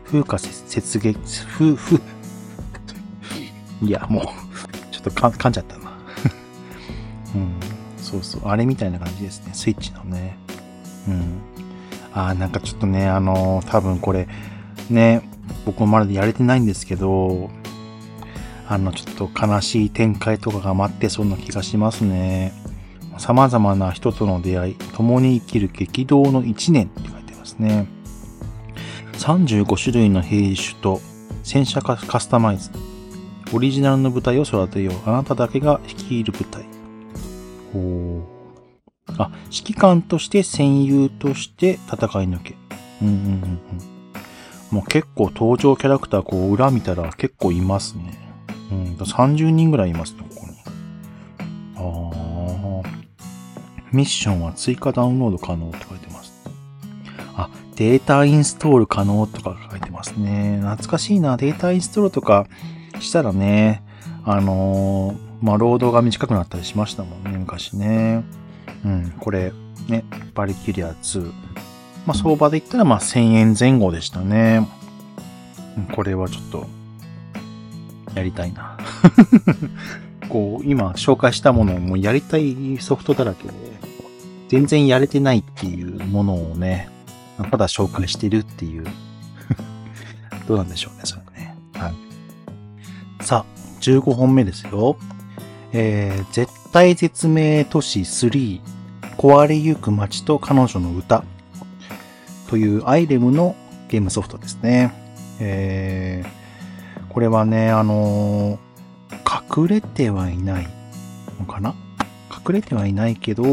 [0.05, 1.97] 風化雪月、風、風、
[3.81, 4.23] いや、もう、
[4.91, 5.91] ちょっとか噛んじゃったな。
[7.35, 7.53] うん、
[7.97, 10.37] そうそう、あれみたいな感じですね、スイッチのね。
[11.07, 11.39] うん。
[12.13, 14.27] あなんかちょっとね、あのー、多分これ、
[14.89, 15.27] ね、
[15.65, 17.49] 僕もまだやれてないんですけど、
[18.67, 22.53] あの、ちょっと悲しい展開とかが待ってそうな気がしますね。
[23.17, 27.87] 様々な人との出会い、共に生きる激動の一年って書いてますね。
[29.13, 31.01] 35種類の兵種と
[31.43, 32.71] 戦車カスタマイズ。
[33.53, 35.09] オリジナルの部隊を育てよう。
[35.09, 36.63] あなただけが率いる部隊。
[37.71, 38.42] ほう。
[39.17, 42.55] あ、指揮官として戦友として戦い抜け。
[43.01, 43.59] うんうんうんうん。
[44.71, 48.17] もう結構登場キャラクターこう裏見たら結構いますね。
[48.71, 48.95] うん。
[48.95, 50.53] 30人ぐらいいますね、ここに。
[51.75, 52.23] ああ。
[53.91, 56.33] ミッションは追加ダウンロード可能って書いてます。
[57.35, 60.59] あ、データインストール可能とか書いてますね。
[60.61, 61.37] 懐かしいな。
[61.37, 62.47] データインストールとか
[62.99, 63.83] したらね、
[64.25, 68.23] あのー、まあ、労働が短くなったりしましたもんね、昔ね。
[68.85, 69.51] うん、これ、
[69.87, 71.31] ね、バリキュリア2。
[72.05, 74.67] まあ、相場で言ったら、まあ、1000円前後でしたね。
[75.95, 76.67] これはちょっと、
[78.15, 78.77] やりたいな。
[80.29, 83.53] こう、今紹介したものをもうやりたいソフトだらけで、
[84.49, 86.89] 全然やれてないっていうものをね、
[87.49, 88.85] ただ紹介してるっていう
[90.47, 91.55] どうなんでしょうね、それね。
[91.73, 91.93] はい。
[93.23, 94.97] さあ、15本目ですよ。
[95.71, 96.31] えー、
[96.73, 98.59] 絶対絶命都市3、
[99.15, 101.23] 壊れゆく街と彼女の歌
[102.49, 103.55] というアイレムの
[103.89, 104.91] ゲームソフトですね。
[105.39, 110.67] えー、これはね、あのー、隠れてはいない
[111.39, 111.75] のかな？
[112.31, 113.43] 隠れてはいないけど、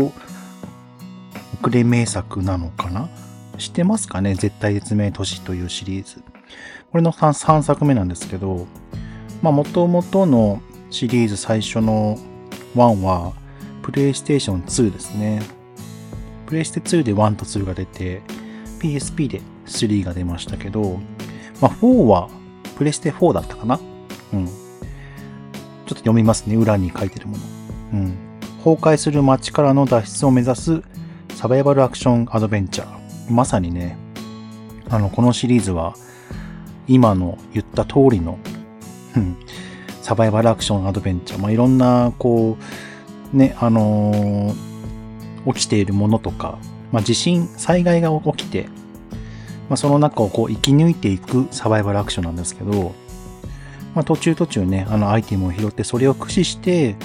[1.61, 3.11] 遅れ名作なのかな？
[3.59, 4.35] 知ってますかね？
[4.35, 6.23] 絶対絶命都市というシリーズ。
[6.91, 8.67] これの 3, 3作目なんですけど、
[9.43, 12.19] まあ、元々のシリーズ最初の
[12.75, 13.33] 1は、
[13.83, 15.43] プレイステーション2ですね。
[16.47, 18.23] プレイステ2で1と2が出て、
[18.81, 20.99] PSP で3が出ましたけど、
[21.61, 22.29] まあ、4は
[22.77, 23.79] プレステ4だったかな？
[24.33, 24.47] うん。
[24.47, 24.53] ちょっ
[25.89, 26.57] と読みますね。
[26.57, 27.43] 裏に書いてるもの。
[27.95, 28.15] うん。
[28.65, 30.83] 崩壊する街からの脱出を目指す
[31.35, 33.33] サバイバルアクションアドベンチャー。
[33.33, 33.97] まさにね、
[34.89, 35.95] あの、このシリーズは、
[36.87, 38.39] 今の言った通りの、
[39.17, 39.37] うん
[40.11, 41.41] サバイバルアクションアドベンチャー。
[41.41, 42.57] まあ、いろんな、こ
[43.33, 46.59] う、ね、あのー、起きているものとか、
[46.91, 48.67] まあ、地震、災害が起きて、
[49.69, 52.93] まあ、その中をこう生き抜いていくサバイバルアクションなんですけど、
[53.95, 56.97] まあ、途中途中ね、あのアイテムを拾って、それを駆使して、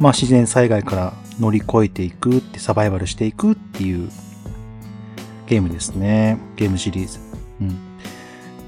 [0.00, 4.08] まあ、自然災害から乗り越えていくってサバイバルしていくっていう
[5.46, 6.38] ゲームですね。
[6.56, 7.18] ゲームシリーズ。
[7.60, 7.76] うん。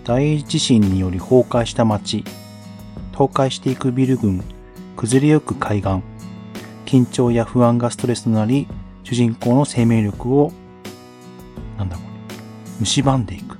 [0.04, 2.22] 大地震により崩壊した街、
[3.18, 4.44] 倒壊していくビル群、
[4.96, 6.02] 崩れゆく海岸、
[6.86, 8.68] 緊張や不安がストレスとなり、
[9.02, 10.52] 主人公の生命力を、
[11.76, 12.02] なんだこ
[12.80, 13.58] れ、蝕んでいく。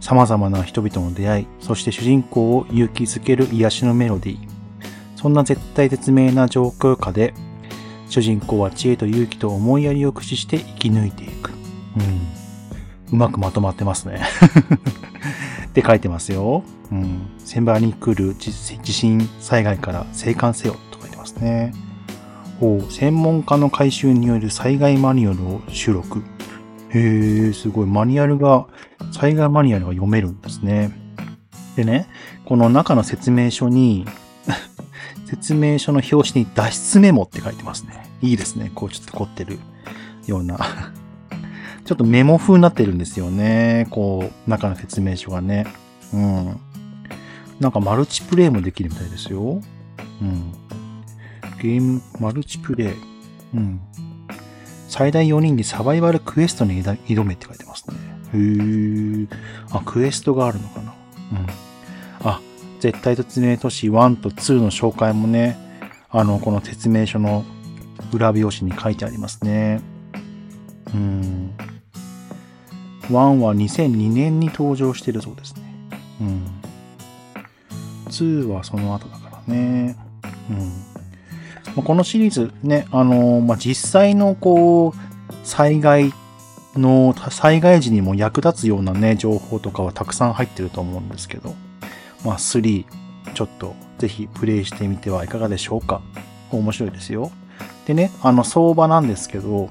[0.00, 4.48] 様々な人々の出会い、そして主人公を勇気づける癒しのメロディー。
[5.16, 7.34] そんな絶対絶命な状況下で、
[8.08, 11.50] 主人公は知恵と勇気と思いやりを駆使して生き抜いていく。
[11.50, 13.12] うん。
[13.12, 14.22] うまくまとまってますね。
[15.76, 16.64] って書いてますよ。
[16.90, 17.28] うん。
[17.38, 21.74] 先場に来る地震災害から生還せよと書いてますね。
[22.60, 26.22] ほう、専門家の監修による災害マニュアルを収録。
[26.88, 27.86] へえ、すごい。
[27.86, 28.66] マニュアルが、
[29.12, 30.98] 災害マニュアルが読めるんですね。
[31.76, 32.08] でね、
[32.46, 34.06] この中の説明書に
[35.28, 38.08] 説明書の表紙に脱出メモって書いてますね。
[38.22, 38.72] いいですね。
[38.74, 39.58] こうちょっと凝ってる
[40.26, 40.58] ような
[41.86, 43.86] ちょっとメモ風になってるんですよね。
[43.90, 45.66] こう、中の説明書がね。
[46.12, 46.60] うん。
[47.60, 49.62] なんかマルチプレイもできるみたいですよ。
[50.20, 50.52] うん。
[51.62, 52.94] ゲーム、マルチプレイ。
[53.54, 53.80] うん。
[54.88, 57.96] 最大4人でサバイバルクエストに挑めって書いてますね。
[58.34, 59.28] へー。
[59.70, 60.92] あ、クエストがあるのかな。
[61.32, 61.46] うん。
[62.24, 62.40] あ、
[62.80, 65.56] 絶対突明都市1と2の紹介もね、
[66.10, 67.44] あの、この説明書の
[68.12, 69.80] 裏表紙に書いてありますね。
[70.92, 71.52] うん。
[73.08, 75.62] 1は2002年に登場してるそうですね。
[76.20, 76.46] うん。
[78.08, 79.96] 2はその後だからね。
[80.50, 80.96] うん
[81.76, 81.82] ま。
[81.82, 86.12] このシリーズね、あのー、まあ、実際のこう、災害
[86.74, 91.54] の、災害時にも役立つようなね、情報とかはたくさん入ってると思うんですけど、
[92.24, 92.84] まあ、3、
[93.34, 96.00] ちょっとぜひプレイしてみてはいかがでしょうか。
[96.50, 97.30] 面白いですよ。
[97.86, 99.68] でね、あの、相場なんですけど、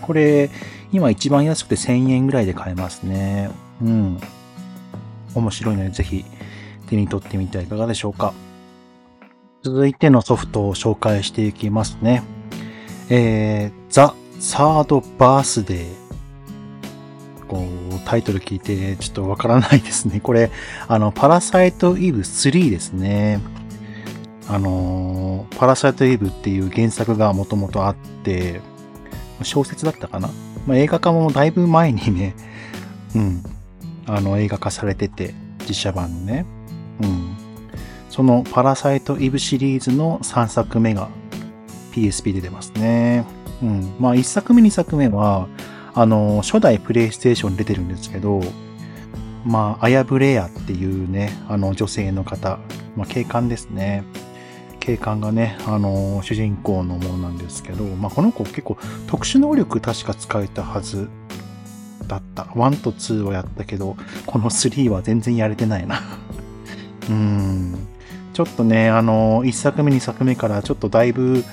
[0.00, 0.50] これ、
[0.92, 3.50] 今一番安くて1000円ぐらいで買えますね。
[3.82, 4.20] うん。
[5.34, 6.24] 面白いのでぜひ
[6.88, 8.32] 手に取ってみてはいかがでしょうか。
[9.62, 12.22] 続いてのソフトを紹介していきますね。
[13.10, 16.08] えー、ザ・サード・バースデー。
[17.48, 20.20] こう、タイトル聞いてちょっとわからないですね。
[20.24, 20.50] これ、
[20.86, 23.40] あの、パラサイト・イブ3ですね。
[24.50, 28.62] あのパラサイト・イブっていう原作がもともとあって、
[29.42, 30.30] 小説だったかな？
[30.66, 32.34] まあ、映画化もだいぶ前にね、
[33.14, 33.42] うん、
[34.06, 35.34] あの映画化されてて、
[35.68, 36.46] 実写版のね。
[37.02, 37.36] うん。
[38.10, 41.08] そのパラサイト・イブシリーズの3作目が
[41.92, 43.24] PSP で出ますね。
[43.62, 43.94] うん。
[44.00, 45.46] まあ1作目2作目は、
[45.94, 48.40] あの、初代プレイステーションに出てるんですけど、
[49.44, 52.58] まあ、アヤブレアっていうね、あの女性の方、
[52.96, 54.04] まあ、警官ですね。
[54.88, 61.10] 警官がね、あのー、主人公のものなんですけど、まあ、この子結構特殊能力確か使えたはず
[62.06, 62.44] だった。
[62.44, 66.00] 1と2はやったけど、この3は全然やれてないな
[67.10, 67.74] うん。
[68.32, 71.44] ちょっとね、あのー、1作目2作目からちょっとだいぶ、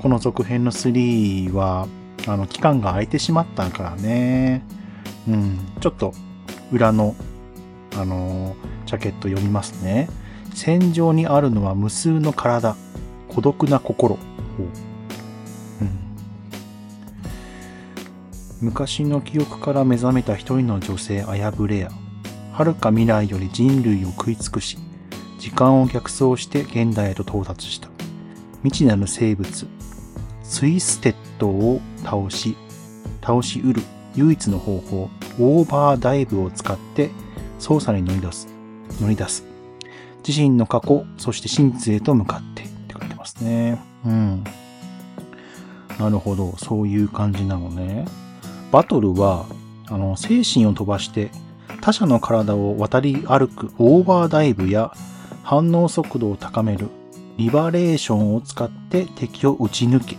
[0.00, 1.88] この続編の3は、
[2.28, 4.62] あの、期間が空いてしまったからね。
[5.26, 5.58] うん。
[5.80, 6.14] ちょっと、
[6.70, 7.16] 裏の、
[7.96, 8.54] あのー、
[8.86, 10.08] ジャケット読みますね。
[10.56, 12.76] 戦場にあるのは無数の体、
[13.28, 14.18] 孤独な心。
[15.80, 15.90] うん、
[18.62, 21.90] 昔の記憶から目覚めた一人の女性アヤブレア。
[22.54, 24.78] 遥か未来より人類を食い尽くし、
[25.38, 27.90] 時間を逆走して現代へと到達した。
[28.62, 29.66] 未知なる生物、
[30.42, 32.56] ツイステッドを倒し、
[33.22, 33.82] 倒しうる
[34.14, 37.10] 唯一の方法、オーバーダイブを使って
[37.58, 38.48] 操作に乗り出す。
[39.02, 39.45] 乗り出す。
[40.26, 43.80] 自身の過去、そして真実へと向かってって書いてますね。
[44.04, 44.44] うん。
[45.98, 46.56] なるほど。
[46.58, 48.06] そういう感じなのね。
[48.72, 49.46] バトルは、
[49.88, 51.30] あの、精神を飛ばして
[51.80, 54.92] 他者の体を渡り歩くオーバーダイブや
[55.44, 56.88] 反応速度を高める
[57.36, 60.16] リバレーションを使って敵を撃ち抜け、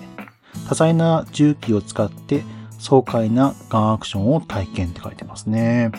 [0.69, 2.43] 多彩な重機を使って
[2.79, 5.91] 爽快なガンアクションを体験って書いてますね。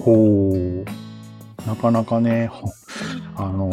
[0.00, 0.84] ほう。
[1.66, 2.50] なかなかね、
[3.36, 3.70] あの、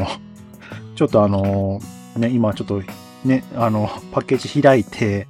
[0.96, 1.80] ちょっとあの、
[2.16, 2.82] ね、今ちょっと
[3.24, 5.28] ね、あの、パッケージ開いて、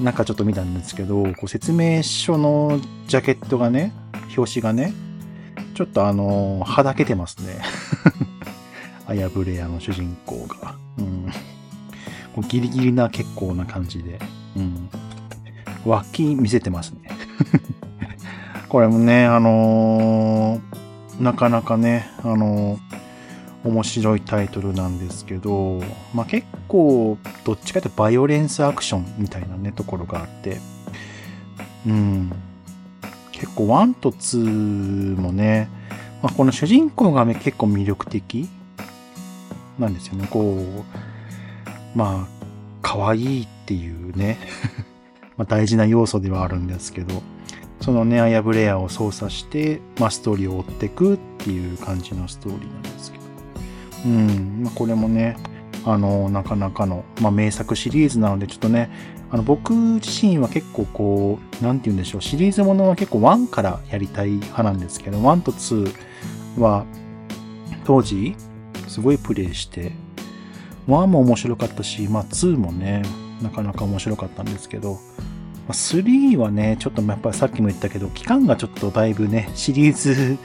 [0.00, 3.92] 中ちょっと見たんですけど、こう説明書のジャケットがね、
[4.36, 4.92] 表紙がね、
[5.74, 7.60] ちょっとあの、はだけてますね。
[9.06, 10.74] アヤブレアの主人公が。
[10.98, 11.30] うん。
[12.34, 14.18] こうギリギリな結構な感じで。
[14.56, 14.88] うん。
[15.84, 17.08] 脇見せてますね。
[18.68, 20.60] これもね、あのー、
[21.20, 22.78] なかなかね、あの
[23.64, 25.80] 面白いタイトルなんですけど、
[26.14, 30.58] まあ、結構どっちかというとバイオレンスアクションみたいなねところがあって
[31.86, 32.32] うん。
[33.32, 35.68] 結構1と2もね、
[36.22, 38.48] まあ、この主人公が、ね、結構魅力的
[39.78, 40.26] なんですよね。
[40.30, 42.46] こう、まあ、
[42.82, 44.38] 可愛いっていうね。
[45.36, 47.22] ま大事な要素ではあるんですけど、
[47.80, 53.24] そのね、アヤブレアを操作して、まあ、ストーリーを追っていくっていう感じのストーリーなんですけど。
[54.06, 55.36] うん、まあ、これもね、
[55.84, 58.90] あの、なかなかの、まあ、名作シリーズなので、ちょっとね、
[59.30, 66.84] あの、僕自身は結構こう、なんて言うんでしょう、シリーズものは結構1からやりたい派なんですけど、1と2は、
[67.84, 68.36] 当時、
[68.88, 69.92] すごいプレイして、
[70.88, 73.02] 1も面白かったし、まあ2もね、
[73.42, 74.98] なかなか面白かったんですけど、
[75.72, 80.38] 3はね、ちょっとやっぱさっきも言ったけど、期間がちょっとだいぶね、シリーズ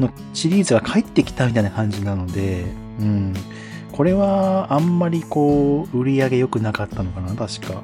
[0.00, 2.66] の、シリーズが帰ってきたみたいな感じなので、
[3.00, 3.34] うん。
[3.92, 7.82] これはあんまりこう、売り上げ良くなかったのかな、確か。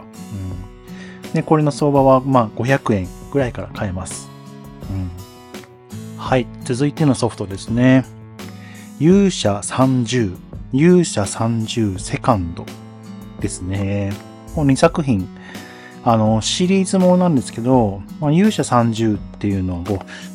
[1.25, 1.33] うん。
[1.33, 4.29] で、これの相場はまあ500円ぐらいから買えます。
[4.91, 5.11] うん。
[6.19, 6.47] はい。
[6.65, 8.05] 続いてのソフトですね。
[9.01, 10.37] 勇者30、
[10.73, 12.65] 勇者30セカンド
[13.41, 14.13] ですね。
[14.55, 15.29] この2作品
[16.07, 19.85] あの、シリーズものなんですけど、まあ、勇者30っていうのを、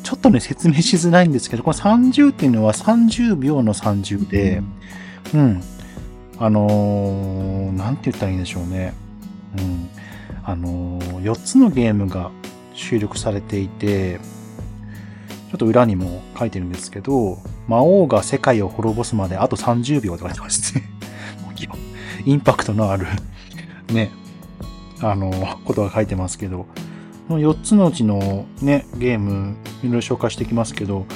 [0.02, 4.62] ちょっとね、説明しづらいんですけど、この30っていうのは30秒の30で、
[5.32, 5.62] うん。
[6.38, 8.94] あのー、なんて言ったらいいんでしょうね。
[9.58, 9.88] うん。
[10.42, 12.32] あのー、4つのゲームが
[12.74, 14.18] 収録されていて、
[15.50, 20.84] ちょっと裏にも書いてるんですけど、魔王が世界を滅ぼすまであと30秒と書いてますね。
[22.26, 23.06] インパクトのある
[23.92, 24.10] ね、
[25.02, 25.30] あの、
[25.64, 26.66] ことが書いてますけど、
[27.28, 31.06] この4つのうちのね、ゲーム、いろいろ紹介していきますけど、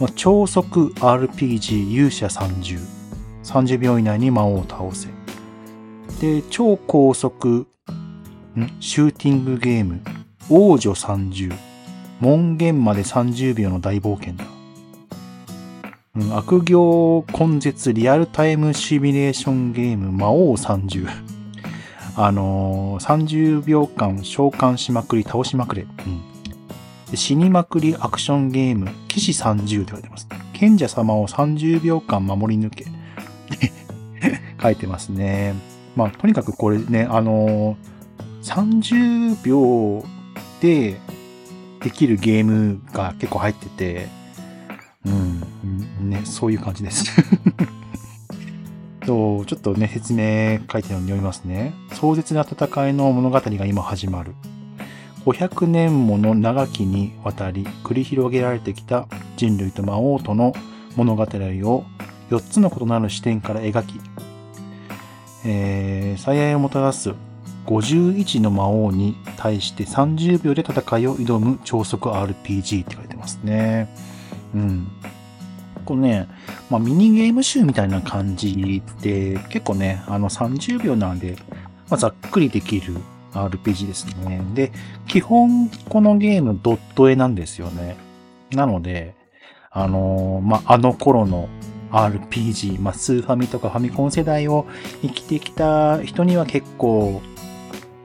[0.00, 2.78] まあ、超速 RPG 勇者30。
[3.44, 5.08] 30秒以内に魔王を倒せ。
[6.20, 7.66] で、超高速、
[8.56, 8.80] ん？
[8.80, 10.00] シューティングゲーム、
[10.50, 11.52] 王女30。
[12.20, 14.44] 門限まで30秒の大冒険だ。
[16.14, 21.31] うん、悪行根絶リアルタイムシミュレーションゲーム、魔王30。
[22.16, 25.82] あのー、30秒間召喚しまくり、倒しまくれ。
[25.82, 30.28] うん、死にまくりアクションゲーム、騎士30って書いてます。
[30.52, 32.86] 賢者様を30秒間守り抜け。
[34.62, 35.54] 書いてますね。
[35.96, 40.04] まあ、とにかくこれね、あのー、30秒
[40.60, 41.00] で
[41.82, 44.08] できるゲームが結構入ってて、
[45.04, 47.10] うん、ね、そういう感じです
[49.06, 51.74] と、ちょっとね、説明書いてるのに読みますね。
[51.92, 54.34] 壮絶な戦いの物語が今始まる。
[55.24, 60.52] 500年もの長きにわたり繰り広げられてきた人類と魔王との
[60.96, 61.26] 物語を
[62.30, 64.00] 4つの異なる視点から描き、
[65.44, 67.12] えー、最愛をもたらす
[67.66, 73.88] 51の魔王に対して30秒で戦いを挑む超速 RPG って書いてますね。
[74.54, 74.88] うん。
[75.84, 76.28] このね、
[76.70, 81.36] まあ、ミニゲーム集みたいな感じで、結構ね、あの30秒なんで、
[81.88, 82.96] まあ、ざっくりできる
[83.32, 84.40] RPG ですね。
[84.54, 84.72] で、
[85.06, 87.96] 基本このゲームドット絵なんですよね。
[88.50, 89.14] なので、
[89.70, 91.48] あのー、まあ、あの頃の
[91.90, 94.66] RPG、まあ、スーファミとかファミコン世代を
[95.02, 97.22] 生きてきた人には結構、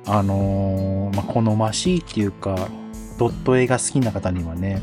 [0.06, 2.70] あのー、まあ、好ましいっていうか、
[3.18, 4.82] ドット絵が好きな方にはね、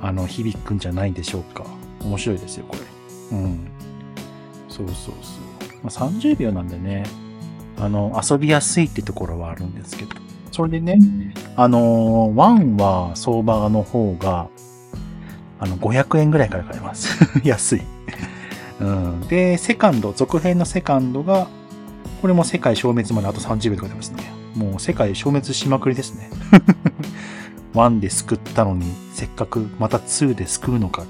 [0.00, 1.64] あの、響くんじゃないでしょうか。
[2.04, 3.38] 面白いですよ、これ。
[3.38, 3.68] うん。
[4.68, 5.14] そうそうそう。
[5.82, 7.04] まあ、30秒なんでね、
[7.78, 10.10] あの、遊びやすいってところはあるんですけど。
[10.50, 10.98] それでね、
[11.56, 14.48] あのー、1は相場の方が、
[15.58, 17.18] あの、500円ぐらいから買えます。
[17.42, 17.82] 安い。
[18.80, 19.20] うん。
[19.28, 21.48] で、セカンド、続編のセカンドが、
[22.20, 24.24] これも世界消滅まであと30秒とか出ますね。
[24.54, 26.30] もう世界消滅しまくりですね。
[27.74, 28.84] 1で救ったのに、
[29.14, 31.04] せっかくまた2で救うのか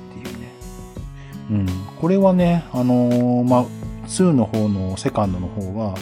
[1.51, 1.67] うん、
[2.01, 3.65] これはね、あのー、まあ、
[4.07, 5.97] 2の方のセカンドの方は、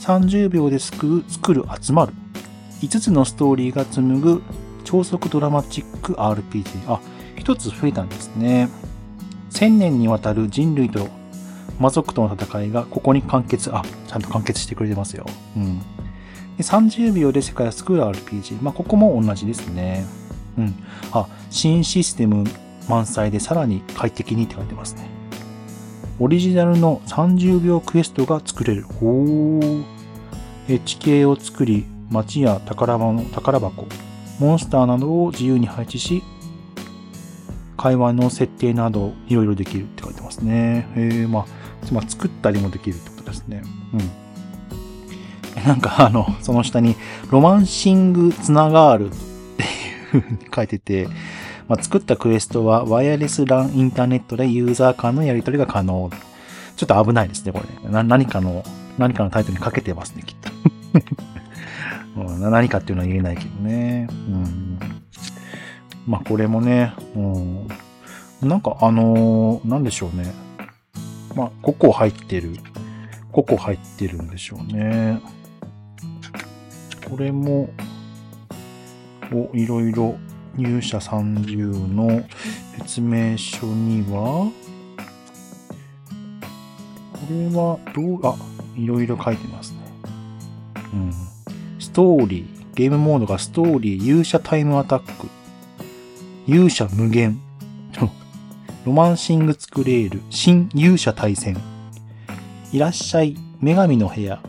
[0.00, 2.12] 30秒で作る、集まる。
[2.80, 4.42] 5つのストーリーが紡ぐ
[4.84, 6.64] 超速ドラマチック RPG。
[6.86, 7.00] あ、
[7.36, 8.68] 1つ増えたんですね。
[9.50, 11.08] 1000年にわたる人類と
[11.78, 15.26] 魔族との戦いがここに完結、あ、ちゃんと完結してくれてますよ。
[15.56, 15.78] うん。
[16.56, 18.62] で30秒で世界を救う RPG。
[18.62, 20.06] まあ、ここも同じですね。
[20.58, 20.74] うん。
[21.12, 22.44] あ、新システム
[22.88, 25.08] 満載でさらに快適にって書いてますね。
[26.18, 28.82] オリジナルの30秒クエストが作れる。
[28.82, 29.84] ほー。
[30.84, 33.86] 地形を作り、街や宝物宝箱、
[34.40, 36.22] モンスターなどを自由に配置し、
[37.76, 40.88] 会話の設定などいろいろできるって書いてますね。
[40.96, 41.46] えー、まあ、
[41.92, 43.62] まあ、作ったりもできるってことですね。
[43.94, 45.62] うん。
[45.64, 46.96] なんかあの、その下に、
[47.30, 49.62] ロマンシングつながるって
[50.16, 51.08] いう風に書いてて、
[51.68, 56.10] まあ、作ったクエストはワイヤレス LAN インターネットでユーザー間のやり取りが可能。
[56.76, 57.90] ちょっと危ないですね、これ。
[57.90, 58.62] な何かの、
[58.98, 60.50] 何かのタイトルにかけてますね、きっと。
[62.50, 64.08] 何かっていうのは言えないけどね。
[64.10, 64.78] うん。
[66.06, 67.68] まあ、これもね、うん。
[68.48, 70.32] なんか、あのー、なんでしょうね。
[71.34, 72.56] まあ、5個入ってる。
[73.32, 75.20] 5個入ってるんでしょうね。
[77.10, 77.70] これも、
[79.32, 80.16] お、いろいろ
[80.56, 82.24] 入社30の
[82.78, 84.50] 説明書には、
[87.12, 88.36] これはどう、あ、
[88.76, 89.78] いろいろ書いてますね。
[90.92, 91.12] うん。
[91.78, 95.28] ストーリー、ゲームモードがストーリー、勇者タイムアタック、
[96.46, 97.40] 勇者無限、
[98.84, 101.56] ロマンシングスクレール、新勇者対戦、
[102.72, 104.40] いらっしゃい、女神の部屋。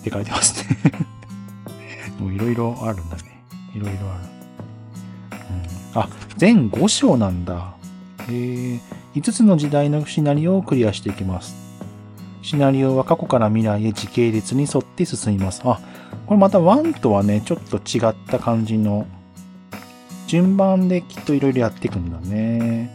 [0.00, 0.76] って書いてますね。
[2.20, 3.44] もういろいろあるんだね。
[3.74, 4.37] いろいろある。
[5.94, 7.74] あ、全5章なんだ。
[8.28, 8.80] えー、
[9.14, 11.56] 5つの時代のシナリオをクリアしていきます。
[12.42, 15.62] シナリオは過去から未来へ時系列に沿って進みます。
[15.64, 15.80] あ、
[16.26, 19.06] これまた1とはね、ちょっと違った感じの、
[20.26, 22.94] 順番できっといろいろやっていくんだね。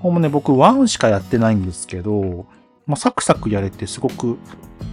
[0.00, 2.46] ほんまね、僕1しかやってないんですけど、
[2.86, 4.36] まあ、サクサクやれてすごく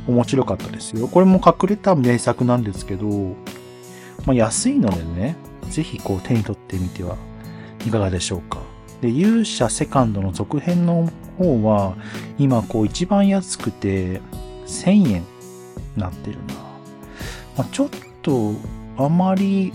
[0.08, 1.08] 面白かったですよ。
[1.08, 3.08] これも隠れた名作なんですけど、
[4.26, 5.36] まあ、安いのでね、
[5.72, 7.18] ぜひこう手に取ってみては
[7.86, 8.60] いかがでしょうか。
[9.02, 11.96] で、勇者セカンドの続編の方は、
[12.38, 14.22] 今こう一番安くて
[14.68, 15.24] 1000円
[15.98, 16.54] なってるな。
[17.58, 17.90] まあ、ちょっ
[18.22, 18.54] と
[18.98, 19.74] あまり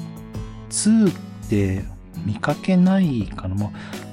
[0.70, 1.84] 2って
[2.24, 3.54] 見かけないかな。
[3.54, 3.70] まあ、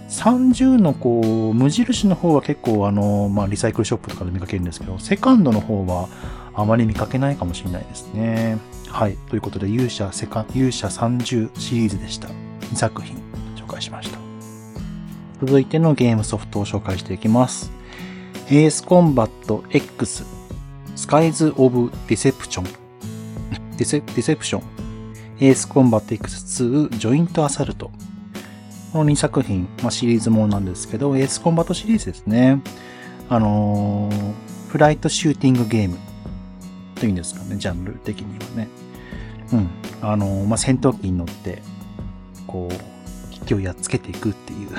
[0.09, 6.09] 30のこう、無印の方は結構あの、まあ、リサイクルショップとかで見かけるんですけど、セカンドの方は
[6.53, 8.57] あまり見かけないかもしれないですね。
[8.93, 9.17] はい。
[9.27, 12.27] ということで、勇者セカ、勇者30シリーズでした。
[12.27, 13.17] 2作品
[13.55, 14.19] 紹介しました。
[15.41, 17.71] 続いてのゲームソフトを紹介していきます。
[18.49, 20.23] エースコンバット X
[20.95, 24.63] スカイズ・オブ・ディセプションディセディセプション
[25.39, 27.89] エースコンバット X2 ジョイントアサルト
[28.91, 32.61] この2作品、まあ、シリーズものなんですけど、エースコンバットシリーズですね。
[33.27, 34.33] あのー、
[34.69, 35.97] フライトシューティングゲーム
[36.93, 38.82] というんですかね、ジャンル的にはね。
[39.51, 39.69] うん。
[40.01, 41.61] あの、まあ、戦闘機に乗って、
[42.47, 44.69] こう、敵機をやっつけていくっていう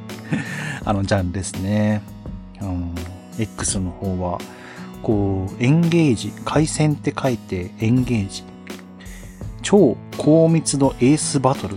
[0.84, 2.02] あの、ジャンルですね。
[2.60, 2.94] うん、
[3.38, 4.38] X の方は、
[5.02, 8.44] こう、エンゲージ、回線って書いてエンゲージ。
[9.62, 11.76] 超高密度エースバトルっ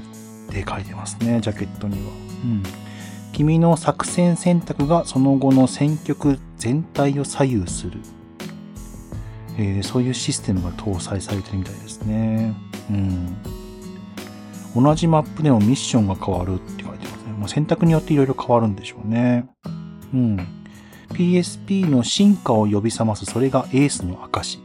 [0.50, 2.12] て書いてますね、ジャケットには。
[2.44, 2.64] うん。
[3.32, 8.00] 君の作戦選択がその後の戦局全体を左右する。
[9.58, 12.54] えー、そういうシステムが搭載されてるみたいですね。
[12.90, 13.38] うん。
[14.76, 17.34] 同じマップでもミッションが変わるって書いてますね。
[17.40, 19.48] まあ、選択によっていろいろ変わるんでしょうね。
[20.14, 20.48] うん。
[21.10, 24.60] PSP の進化を呼び覚ますそれがエースの証。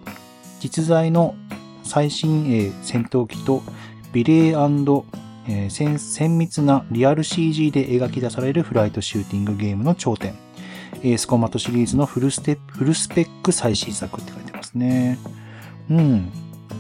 [0.61, 1.35] 実在の
[1.83, 3.63] 最新鋭戦闘機と
[4.13, 5.05] ビレー
[5.49, 10.35] えー、精密なリアル CG で描き出されるフライトシューティングゲームの頂点。
[11.03, 14.42] エースコマットシリーズのフルステフルスペック最新作って書いて
[14.73, 15.19] ますね。
[15.91, 16.33] うん。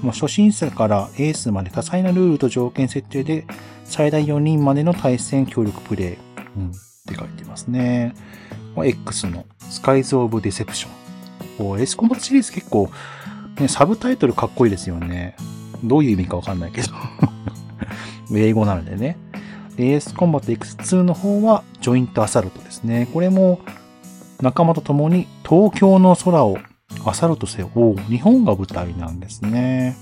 [0.02, 3.44] もう初心者からエースまで多彩なルールと条件設定で
[3.84, 6.16] 最大4人までの対戦協力プレイ。
[6.56, 6.70] うん。
[6.70, 6.72] っ
[7.06, 8.14] て書いてますね。
[8.76, 10.92] ま X のスカイズ・オブ・ディセプション。
[11.78, 12.90] エースコンバットシリーズ結構、
[13.58, 15.36] ね、サブタイトルかっこいいですよね。
[15.84, 16.88] どういう意味かわかんないけど
[18.34, 19.16] 英語なのでね。
[19.78, 23.08] エースコンバット X2 の方はジョイントアサルトですね。
[23.12, 23.60] これも
[24.40, 26.58] 仲間と共に東京の空を
[27.04, 27.70] アサルトせよ。
[28.08, 29.96] 日本が舞台なんですね。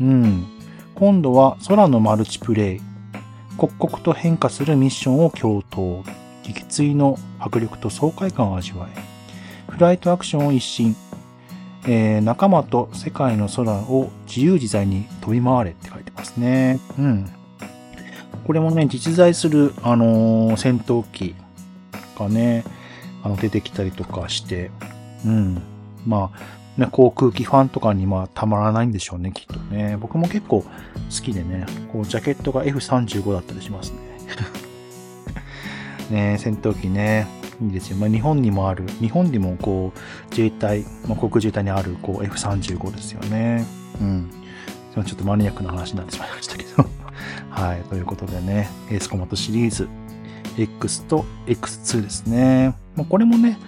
[0.00, 0.46] うん。
[0.94, 2.80] 今度は空のマルチプレイ。
[3.56, 6.02] 刻々と変化するミッションを共闘。
[6.42, 8.98] 撃墜の迫力と爽快感を味わえ。
[9.70, 10.96] フライトアクションを一新。
[11.86, 16.78] えー、仲間と世界の空を自由自在に飛び回れって書いてますね。
[16.98, 17.30] うん。
[18.46, 21.34] これもね、実在する、あのー、戦闘機
[22.18, 22.64] がね、
[23.22, 24.70] あの、出てきたりとかして、
[25.24, 25.62] うん。
[26.06, 29.96] まあ、ね、航空機ファンとかにまあたまらないんでしょうね、きっとね。
[30.00, 30.68] 僕も結構好
[31.22, 33.98] きでね、こう、ジャケットが F35 だったりしますね。
[36.10, 37.26] ね戦闘機ね、
[37.62, 37.96] いいですよ。
[37.96, 43.64] まあ、日本にもある、日本にもこう、自衛隊、まあ、航空自衛隊にあるこう F35 ですよね。
[44.00, 44.30] うん。
[44.94, 46.84] ちょっとマニアックな話になってしまいましたけど
[47.50, 47.82] はい。
[47.88, 49.88] ということでね、エースコマトシリーズ
[50.58, 52.74] X と X2 ですね。
[52.96, 53.58] まあ、これもね、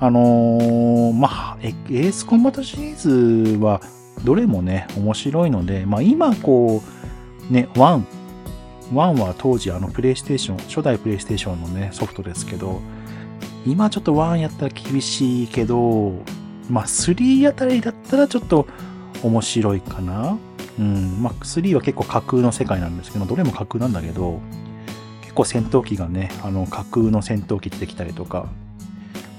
[0.00, 3.80] あのー、まあ、エースコンバットシリーズは
[4.24, 6.82] どれもね、面白いので、まあ今こ
[7.50, 8.02] う、ね、1。
[8.92, 12.80] 1は当時あのプレイステーション、初代プレイステーションのね、ソフトですけど、
[13.66, 16.12] 今ちょっと1やったら厳しいけど、
[16.68, 18.66] まあ3あたりだったらちょっと
[19.22, 20.38] 面白いかな。
[20.78, 21.22] うん。
[21.22, 24.40] まあ3は結構架空の世界なんですけど、どれも架空なんだけど、
[25.22, 28.48] 結構戦闘機がね、あの架空の戦闘機出てきたりとか、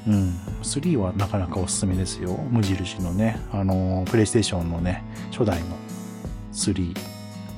[0.08, 0.40] うん。
[0.62, 2.38] 3はなかなかおすすめですよ。
[2.50, 5.66] 無印のね、あの、プレイステーションのね、初代の
[6.54, 6.94] 3。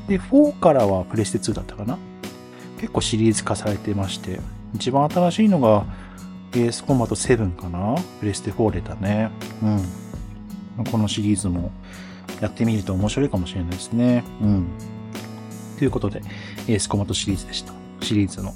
[0.07, 1.97] で、4からはプレステ2だったかな？
[2.79, 4.39] 結構シリーズ化されてまして、
[4.73, 5.85] 一番新しいのが、
[6.53, 7.95] エースコンバット7かな？
[8.19, 9.29] プレステ4出たね。
[9.61, 10.83] うん。
[10.85, 11.71] このシリーズも
[12.39, 14.23] やってみると面白いかもしれないですね。
[14.41, 14.67] うん。
[15.77, 16.21] ということで、
[16.67, 17.73] エースコンバットシリーズでした。
[18.01, 18.53] シリーズの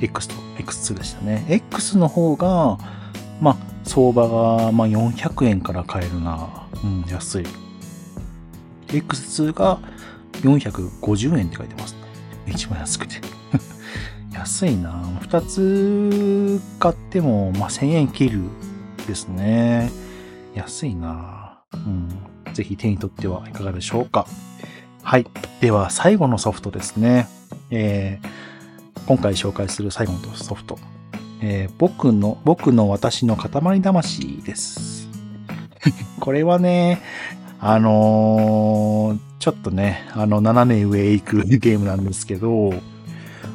[0.00, 1.46] X と X2 でしたね。
[1.48, 2.78] X の方が、
[3.42, 6.68] まあ、相場が、まあ、400円から買えるな。
[6.84, 7.44] うん、安い。
[8.86, 9.80] X2 が
[10.42, 11.98] 450円って書いてますね。
[12.46, 13.16] 一番安くて。
[14.32, 18.42] 安いな二つ買っても、まあ、1000円切る
[19.08, 19.90] ですね。
[20.54, 22.08] 安いなうん。
[22.54, 24.28] ぜひ手に取ってはいかがでしょうか。
[25.02, 25.26] はい。
[25.60, 27.26] では、最後のソフトですね。
[27.72, 30.78] えー、今回紹介する最後のソフト。
[31.44, 35.08] えー、僕の、僕の私の塊魂です。
[36.20, 37.02] これはね、
[37.60, 42.72] あのー、ちょっとね、あの、斜め上へ行く ゲームなんですけど、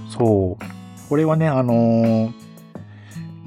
[0.09, 0.63] そう。
[1.07, 2.31] これはね、あのー、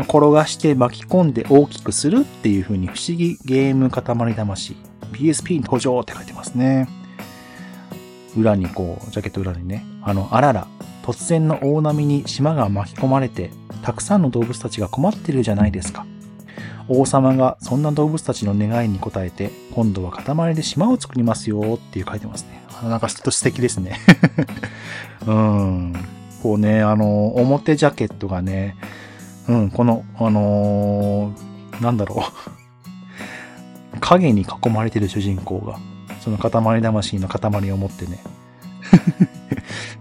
[0.05, 4.75] 転がして巻き込んで大きくするっていう風に不思議ゲーム塊魂
[5.13, 6.89] PSP に登場って書いてますね。
[8.35, 10.67] 裏にこう、ジャケット裏にね、あの、あらら、
[11.11, 13.51] 突然の大波に島が巻き込まれて、
[13.83, 16.07] たくさんの動物たちが困ってるじゃないですか。
[16.87, 22.63] 王様がそんな動物たちの願いに応えて、今度は塊で島を作りますよっていう書いてますね。
[22.89, 23.99] なんかちょっと素敵ですね。
[25.27, 25.95] うん。
[26.45, 28.77] こうね、あの、表ジャケットがね、
[29.49, 32.25] うん、この、あのー、なんだろ
[33.97, 33.99] う。
[33.99, 35.81] 影に囲まれてる主人公が、
[36.21, 38.21] その塊魂の塊を持ってね。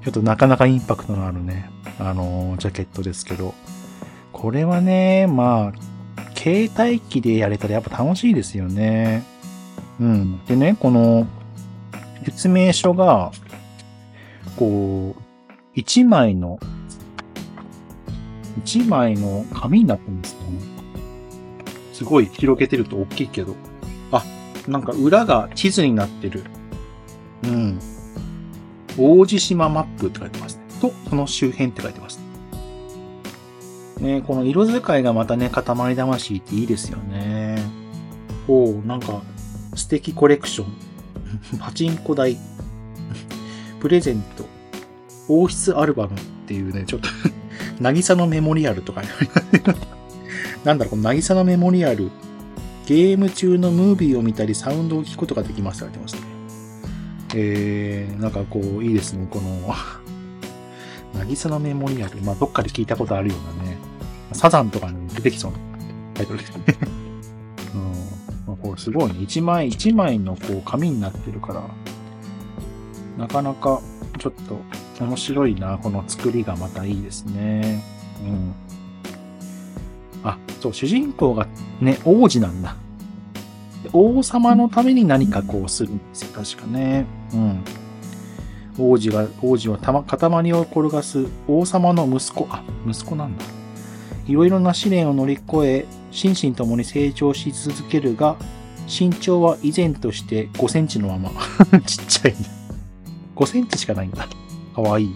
[0.03, 3.53] ちょっとなかなかインパクトのあるね、あのー、ジャケットですけど、
[4.31, 9.23] これはね、まあ、携帯機でやれたらやっぱ楽しいですよね。
[9.99, 10.45] うん。
[10.45, 11.27] でね、この
[12.23, 13.31] 説明書が、
[14.55, 15.21] こう、
[15.73, 16.59] 一枚の、
[18.59, 20.59] 一枚の紙になってるんですよね。
[21.93, 23.55] すごい広げてると大きいけど。
[24.11, 24.23] あ、
[24.67, 26.43] なんか裏が地図になってる。
[27.43, 27.79] うん。
[28.97, 30.63] 大地島マップって書いてますね。
[30.81, 32.19] と、その周辺って書いてます
[33.99, 34.23] ね。
[34.25, 37.61] この色使いがまたね、塊魂っていいですよね。
[38.47, 39.21] おう、なんか、
[39.75, 40.73] 素敵コレクション。
[41.59, 42.37] パチンコ台。
[43.79, 44.45] プレゼント。
[45.27, 47.09] 王室アルバムっていうね、ちょっと
[47.79, 49.07] 渚のメモリアルとか、ね
[50.63, 52.09] なんだろう、この渚のメモリアル。
[52.87, 56.21] ゲーム中のムービーを見たり、サウンドを聞くことができますって書いてますね。
[57.35, 59.73] えー、なんかこう、いいですね、この
[61.13, 62.21] 渚のメモリアル。
[62.21, 63.77] まあ、どっかで聞いたことあるようなね。
[64.33, 65.57] サザンとかに出てきそうな
[66.13, 66.63] タイトルですね。
[67.75, 68.53] うん。
[68.53, 69.19] ま、これすごいね。
[69.21, 71.63] 一枚一枚のこう紙になってるから、
[73.17, 73.81] なかなか
[74.17, 74.59] ちょっと
[75.03, 75.77] 面白いな。
[75.77, 77.83] この作りがまたいいですね。
[78.23, 78.53] うん。
[80.23, 81.47] あ、そう、主人公が
[81.81, 82.75] ね、王子なんだ。
[83.93, 86.29] 王様のために何かこうするんですよ。
[86.33, 87.05] 確かね。
[87.33, 87.63] うん。
[88.77, 92.47] 王子が、王子はたま、塊を転がす王様の息子。
[92.49, 93.43] あ、息子なんだ。
[94.27, 98.37] いろいろな試練を乗り越え、心身ともに成長し続けるが、
[98.87, 101.31] 身長は以前として5センチのまま。
[101.81, 102.35] ちっちゃい、
[103.35, 104.27] 5センチしかないんだ。
[104.75, 105.15] かわいい。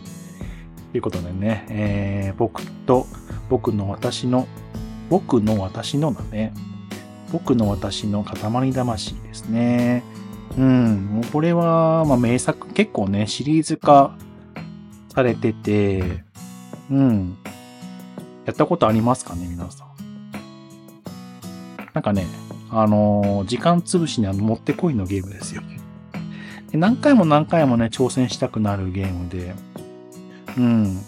[0.91, 3.07] ということでね、えー、僕と、
[3.49, 4.47] 僕の私の、
[5.09, 6.53] 僕の私のだね。
[7.33, 10.03] 僕の私の塊魂ですね。
[10.55, 14.15] うん、もうこれは、まあ、名作、結構ね、シリーズ化
[15.09, 16.23] されてて、
[16.91, 17.35] うん。
[18.45, 19.87] やったことありますかね、皆さん。
[21.93, 22.27] なんかね、
[22.69, 25.63] あのー、時間潰しにはもってこいのゲームですよ。
[26.71, 29.55] で何回も何回もね、挑戦したくなるゲームで、
[30.55, 31.01] うん。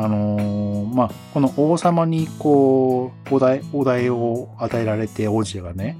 [0.00, 5.98] あのー、まあ、この王様にこう、お題、お題を与えられて王子がね、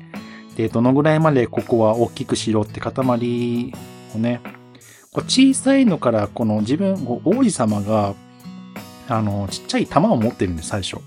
[0.56, 2.92] で、どのぐらいまでここは大きくしろって塊
[4.14, 4.40] をね、
[5.12, 6.94] こう小さいのからこの自分、
[7.24, 8.14] 王子様が、
[9.08, 10.98] あの、ちっちゃい玉を持ってるんです、最初。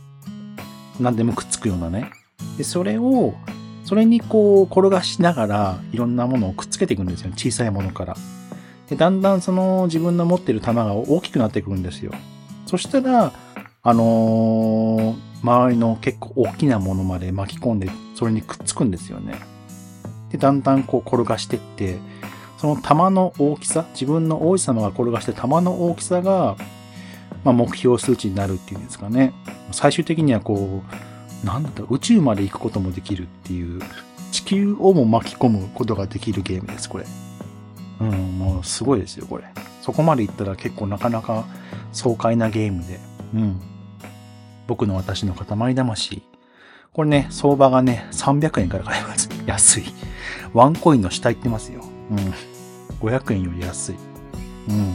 [1.00, 2.12] 何でもくっつくようなね。
[2.58, 3.36] で、それを、
[3.86, 7.32] それにこう転がしながらいろんなものをくっつけていくんですよ。
[7.38, 8.18] 小さいものから。
[8.90, 12.12] で、だんだんその自分の持ってる弾が大きくなってくるんですよ。
[12.72, 13.34] そしたら、
[13.84, 19.36] あのー、周りの結構大きなものまで巻き込んで、それにくっつくんですよね。
[20.30, 21.98] で、だんだんこう転がしてって、
[22.58, 26.56] その弾の大きさ、自分の王子様が転がして弾の大きさが、
[27.44, 29.34] まあ、目標数値になるっていうんですかね。
[29.74, 30.82] 最終的にはこ
[31.44, 33.82] う、なんだろう、宇宙まで行くこともできるっていう、
[34.32, 37.06] 地球をも巻き込むことができるゲームです、これ。
[38.00, 39.44] うん、もうすごいですよ、これ。
[39.82, 41.44] そこまで行ったら結構なかなか
[41.92, 43.00] 爽快なゲームで。
[43.34, 43.62] うん。
[44.68, 46.24] 僕の私の塊魂。
[46.94, 49.30] これね、相場がね、300円から買えます。
[49.46, 49.84] 安い。
[50.54, 51.84] ワンコインの下行ってますよ。
[52.12, 52.18] うん。
[53.00, 53.96] 500円より安い。
[54.70, 54.94] うん。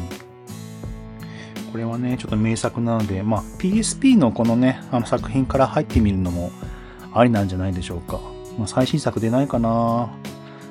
[1.73, 6.51] これはね、ちょっと名作なので、まあ、PSP のこのね、あの作品から入ってみるのも
[7.13, 8.21] ありなんじゃないでしょうか。
[8.59, 10.09] まあ、最新作出ないかな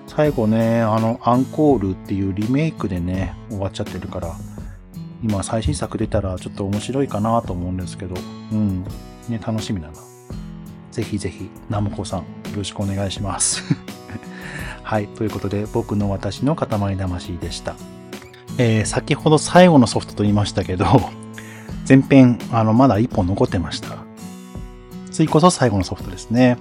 [0.07, 4.36] 最後ね、あの、アンコールっていうリメイクでね、終わっちゃってるから、
[5.26, 8.13] 今最新作出たらちょっと面白いかなと思うんですけど、
[8.51, 8.84] うん。
[9.28, 9.93] ね、楽しみだな。
[10.91, 12.26] ぜひぜひ、ナムコさん、よ
[12.57, 13.63] ろしくお願いします。
[14.84, 15.07] はい。
[15.07, 17.76] ということで、僕の私の塊魂でした。
[18.59, 20.86] えー、先ほど最後のソフトと言いましたけど、
[21.89, 23.97] 前編、あの、まだ1本残ってました。
[25.09, 26.57] 次こそ最後のソフトですね。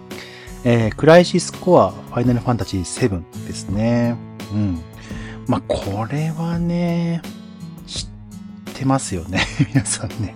[0.65, 4.17] えー、クライシスコア、ファイナルファンタジー7ですね。
[4.55, 4.81] うん。
[5.47, 7.21] まあ、これはね、
[8.75, 9.41] てますよね。
[9.73, 10.35] 皆さんね。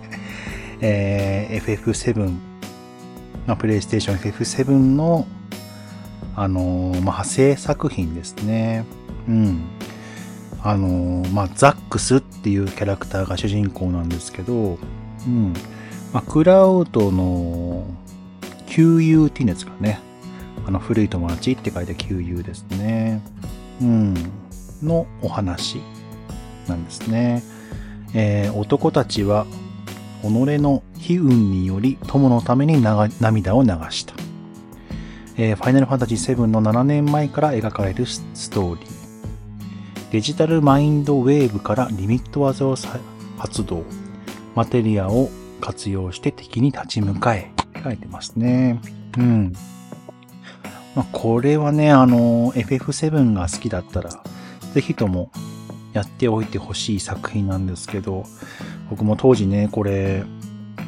[0.81, 2.29] えー、FF7、
[3.45, 5.27] まあ、プレイステーション FF7 の、
[6.35, 8.85] あのー、まあ、派生作品ですね。
[9.27, 9.61] うん。
[10.63, 14.77] あのー、まあ、ザックスっていうキャラクターが主人公なんですけど、
[15.27, 15.53] うん。
[16.13, 17.85] まあ、クラウドの
[18.67, 19.99] QUT っていうんですかね。
[20.65, 23.21] あの、古い友達って書いて QU ですね。
[23.81, 24.13] うん。
[24.83, 25.81] のお話
[26.67, 27.43] なんですね。
[28.13, 29.45] えー、男たちは
[30.21, 34.13] 己の悲運により友のために涙を流した。
[35.37, 38.99] えー、ファイナルファンタジー7の7年前から描かれるストーリー。
[40.11, 42.75] デジタルマインドウェーブからリミット技を
[43.37, 43.83] 発動。
[44.55, 45.29] マテリアを
[45.61, 47.51] 活用して敵に立ち向かえ。
[47.81, 48.81] 書いてますね。
[49.17, 49.53] うん。
[50.95, 54.09] まあ、これはね、あの、FF7 が好きだったら、
[54.73, 55.31] ぜひとも
[55.93, 58.23] やっておいてほしい作品なんですけど、
[58.89, 60.23] 僕も当時ね、これ、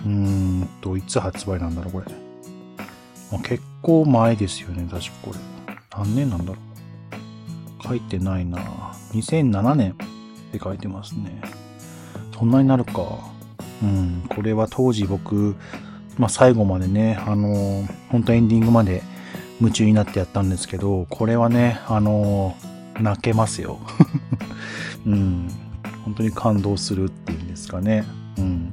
[0.06, 2.06] うーんと、いつ発売なんだろう、これ。
[3.32, 5.40] まあ、結構前ですよね、確かこれ。
[5.98, 7.88] 何年なんだろう。
[7.88, 8.60] 書いてないな
[9.14, 9.96] 2007年っ
[10.52, 11.42] て書いてますね。
[12.38, 13.20] そんなになるか。
[13.84, 15.56] うん、これは当時僕、
[16.18, 19.02] まあ、最後までね、あのー、本当エンディングまで
[19.60, 23.80] 夢中になってやったんですけど、これはね、あのー、泣けますよ。
[25.06, 25.50] うん。
[26.06, 28.06] 本当に感動するっていうんですかね。
[28.38, 28.72] うん。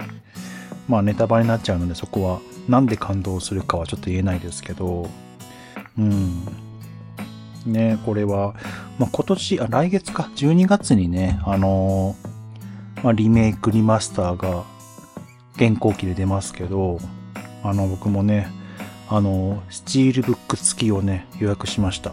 [0.89, 5.09] まあネタバレになっちゃうのでそこはなんで感動するかはちょっと言えないですけど、
[5.99, 6.45] うん。
[7.67, 8.55] ね、これは、
[8.99, 14.65] まあ、今年、あ、来月か、12月にね、あのー、まあ、リメイクリマスターが
[15.57, 16.99] 現行機で出ますけど、
[17.63, 18.49] あの、僕もね、
[19.09, 22.13] あの、スチールブック付きをね、予約しました。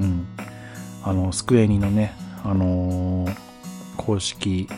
[0.00, 0.26] うん。
[1.02, 3.36] あの、スクエニのね、あのー、
[3.96, 4.68] 公式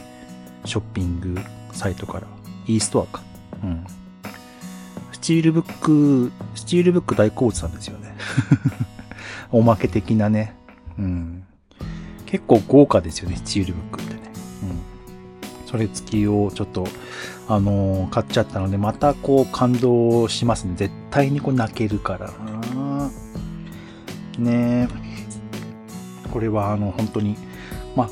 [0.64, 1.38] ショッピング
[1.72, 2.26] サイトから、
[2.66, 3.22] e ストアか。
[3.62, 3.84] うん。
[5.12, 8.16] スチールブック、スチールブック大好物なんですよね。
[9.52, 10.54] おまけ的なね。
[10.98, 11.42] うん。
[12.26, 14.20] 結構豪華ですよね、スチールブックってね。
[14.62, 15.68] うん。
[15.68, 16.86] それ付きをちょっと、
[17.48, 20.74] あのー、買っちゃったので、またこう感動しますね。
[20.76, 23.10] 絶対にこう泣けるからな。
[24.38, 24.88] ね
[26.32, 27.36] これはあの、本当に、
[27.94, 28.10] まあ、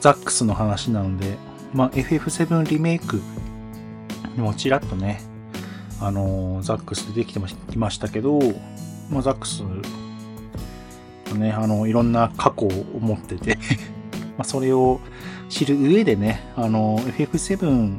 [0.00, 1.36] ザックスの話なので、
[1.72, 3.20] まあ、FF7 リメイク
[4.34, 5.20] にもちらっとね、
[6.00, 7.40] あのー、ザックス出てきて
[7.70, 8.38] きましたけど、
[9.10, 9.62] まあ、ザックス、
[11.36, 13.58] ね、あの、いろんな過去を持ってて
[14.38, 15.00] ま、それを
[15.50, 17.98] 知る上でね、あの、FF7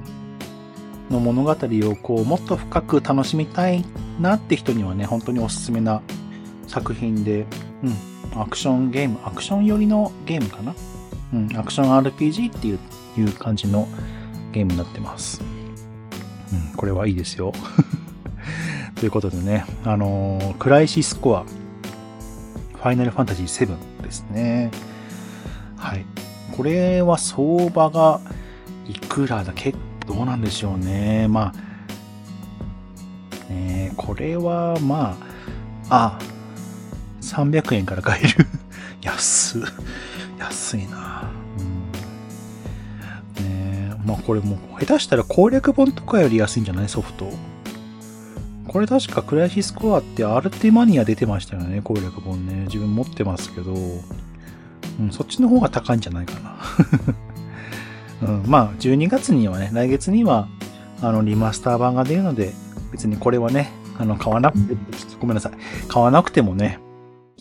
[1.12, 3.86] の物語をこう、もっと深く楽しみたい
[4.20, 6.02] なって人にはね、本当におすすめな
[6.68, 7.46] 作品で、
[7.84, 10.74] うん、アクションゲーム、アクション寄りのゲームかな
[11.58, 12.80] アクション RPG っていう
[13.18, 13.88] いう感じの
[14.52, 15.42] ゲームになってます。
[16.54, 17.54] うん、これはいいですよ。
[18.96, 24.72] ということでね、あのー、クライシスコア、ファイナルファンタジー7ですね。
[25.78, 26.06] はい。
[26.56, 28.20] これは相場が
[28.88, 29.54] いくらだ？
[29.56, 29.74] け
[30.06, 31.28] どうなんでしょうね。
[31.28, 31.54] ま
[33.50, 35.18] あ、ね、これはま
[35.90, 36.20] あ、あ、
[37.22, 38.48] 300円から買える。
[39.02, 39.60] 安、
[40.42, 41.32] 安いな。
[43.40, 46.90] ねまあこれもう下手したら攻略本とかより安いんじゃない？
[46.90, 47.32] ソフト。
[48.68, 52.66] これ確かクライシスコアってアルテマニア出てましたよね、攻略本ね。
[52.66, 56.56] 自分持ってますけど、うん、そっちの方が高いんじゃないかな。
[58.28, 60.48] うん、まあ、12月にはね、来月には、
[61.02, 62.54] あの、リマスター版が出るので、
[62.94, 64.76] 別にこれはね、あの、買わなくて、
[65.20, 65.52] ごめんなさい。
[65.90, 66.80] 買わなくてもね、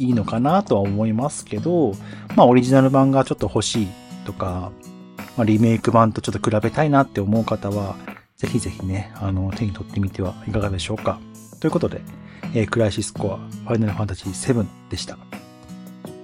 [0.01, 1.93] いいのかなとは思いますけど、
[2.35, 3.89] まあ、オリジナル版がちょっと欲しい
[4.25, 4.73] とか、
[5.37, 7.97] まあ、リメイク版とちょっと比べたいなって思う方は、
[8.39, 11.21] ぜひぜひね、あの、手に取ってみてはいかがでしょうか。
[11.61, 12.01] ということで、
[12.55, 15.19] えー、クライシスコア、ファイナルファンタジー7でした。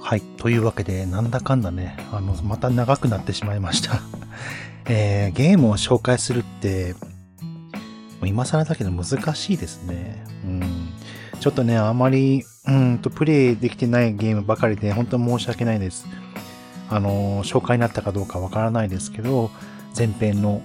[0.00, 0.22] はい。
[0.38, 4.00] というわけで、なんだかんだね、あの、また長くなってしまいました
[4.88, 6.94] えー、ゲームを紹介するって、
[8.24, 10.24] 今更だけど難しいですね。
[10.46, 10.62] うん。
[11.40, 16.06] ちょっとね、あまり、うんと、プレイできてないゲームばかりで、本当に申し訳ないです。
[16.90, 19.50] あの、紹介になったかどうかわからないですけど、
[19.96, 20.62] 前編の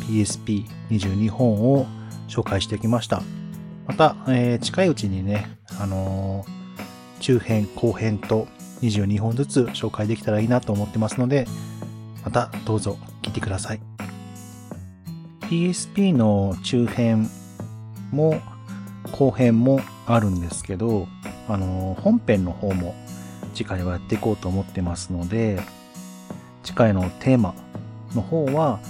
[0.00, 1.86] PSP22 本を
[2.28, 3.22] 紹介してきました。
[3.86, 8.48] また、えー、近いうちにね、あのー、中編、後編と
[8.82, 11.46] 22本ずつ紹介できたらいいなと思ってますので、
[12.24, 13.80] またどうぞ聞いてください。
[15.42, 17.28] PSP の中編
[18.10, 18.40] も
[19.12, 21.06] 後編もあるんですけど、
[21.48, 22.94] あの、本編の方も
[23.54, 25.60] 次回はやっていこうと思ってますので、
[26.64, 27.54] 次回のテーマ
[28.14, 28.80] の方は、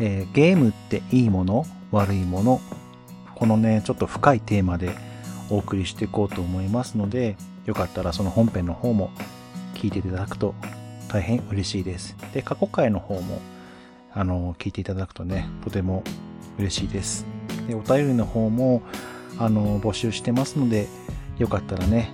[0.00, 2.60] えー、ゲームっていいもの悪いもの
[3.34, 4.94] このねちょっと深いテーマで
[5.50, 7.36] お送りしていこうと思いますので
[7.66, 9.10] よかったらその本編の方も
[9.74, 10.54] 聞いていただくと
[11.08, 12.16] 大変嬉しいです。
[12.34, 13.40] で過去回の方も
[14.12, 16.02] あの聞いていただくとねとても
[16.58, 17.24] 嬉しいです。
[17.66, 18.82] でお便りの方も
[19.38, 20.88] あの募集してますので
[21.38, 22.10] よかったらね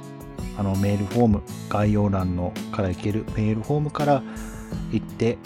[0.57, 4.23] あのメールフォーム概要欄のから行けるメールフォームから
[4.93, 5.39] 行って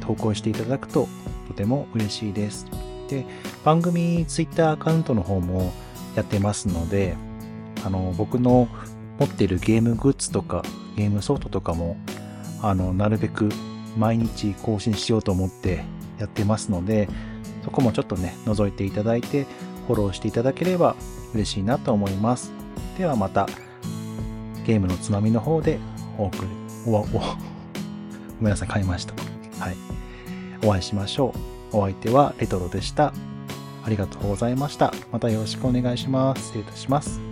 [0.00, 1.08] 投稿していただくと
[1.46, 2.66] とても嬉しいです。
[3.08, 3.24] で、
[3.64, 5.72] 番組 Twitter アカウントの方も
[6.14, 7.14] やってますので、
[7.84, 8.68] あの、僕の
[9.18, 10.62] 持っているゲームグッズとか
[10.96, 11.96] ゲームソフトとかも、
[12.62, 13.48] あの、なるべく
[13.96, 15.84] 毎日更新しようと思って
[16.18, 17.08] やってますので、
[17.64, 19.46] そこもちょっとね、覗いていただいて、
[19.86, 20.96] フォローしていただければ
[21.34, 22.57] 嬉しいなと思います。
[22.98, 23.48] ではまた、
[24.66, 25.78] ゲームのつまみの方で
[26.18, 26.48] お送り、
[26.84, 27.10] お、お、ご
[28.40, 29.14] めんなさい、買いました。
[29.64, 29.76] はい。
[30.64, 31.32] お会いしましょ
[31.72, 31.76] う。
[31.76, 33.14] お相手はレトロでした。
[33.84, 34.92] ありがとうございました。
[35.12, 36.46] またよろしくお願いします。
[36.46, 37.27] 失礼いたします。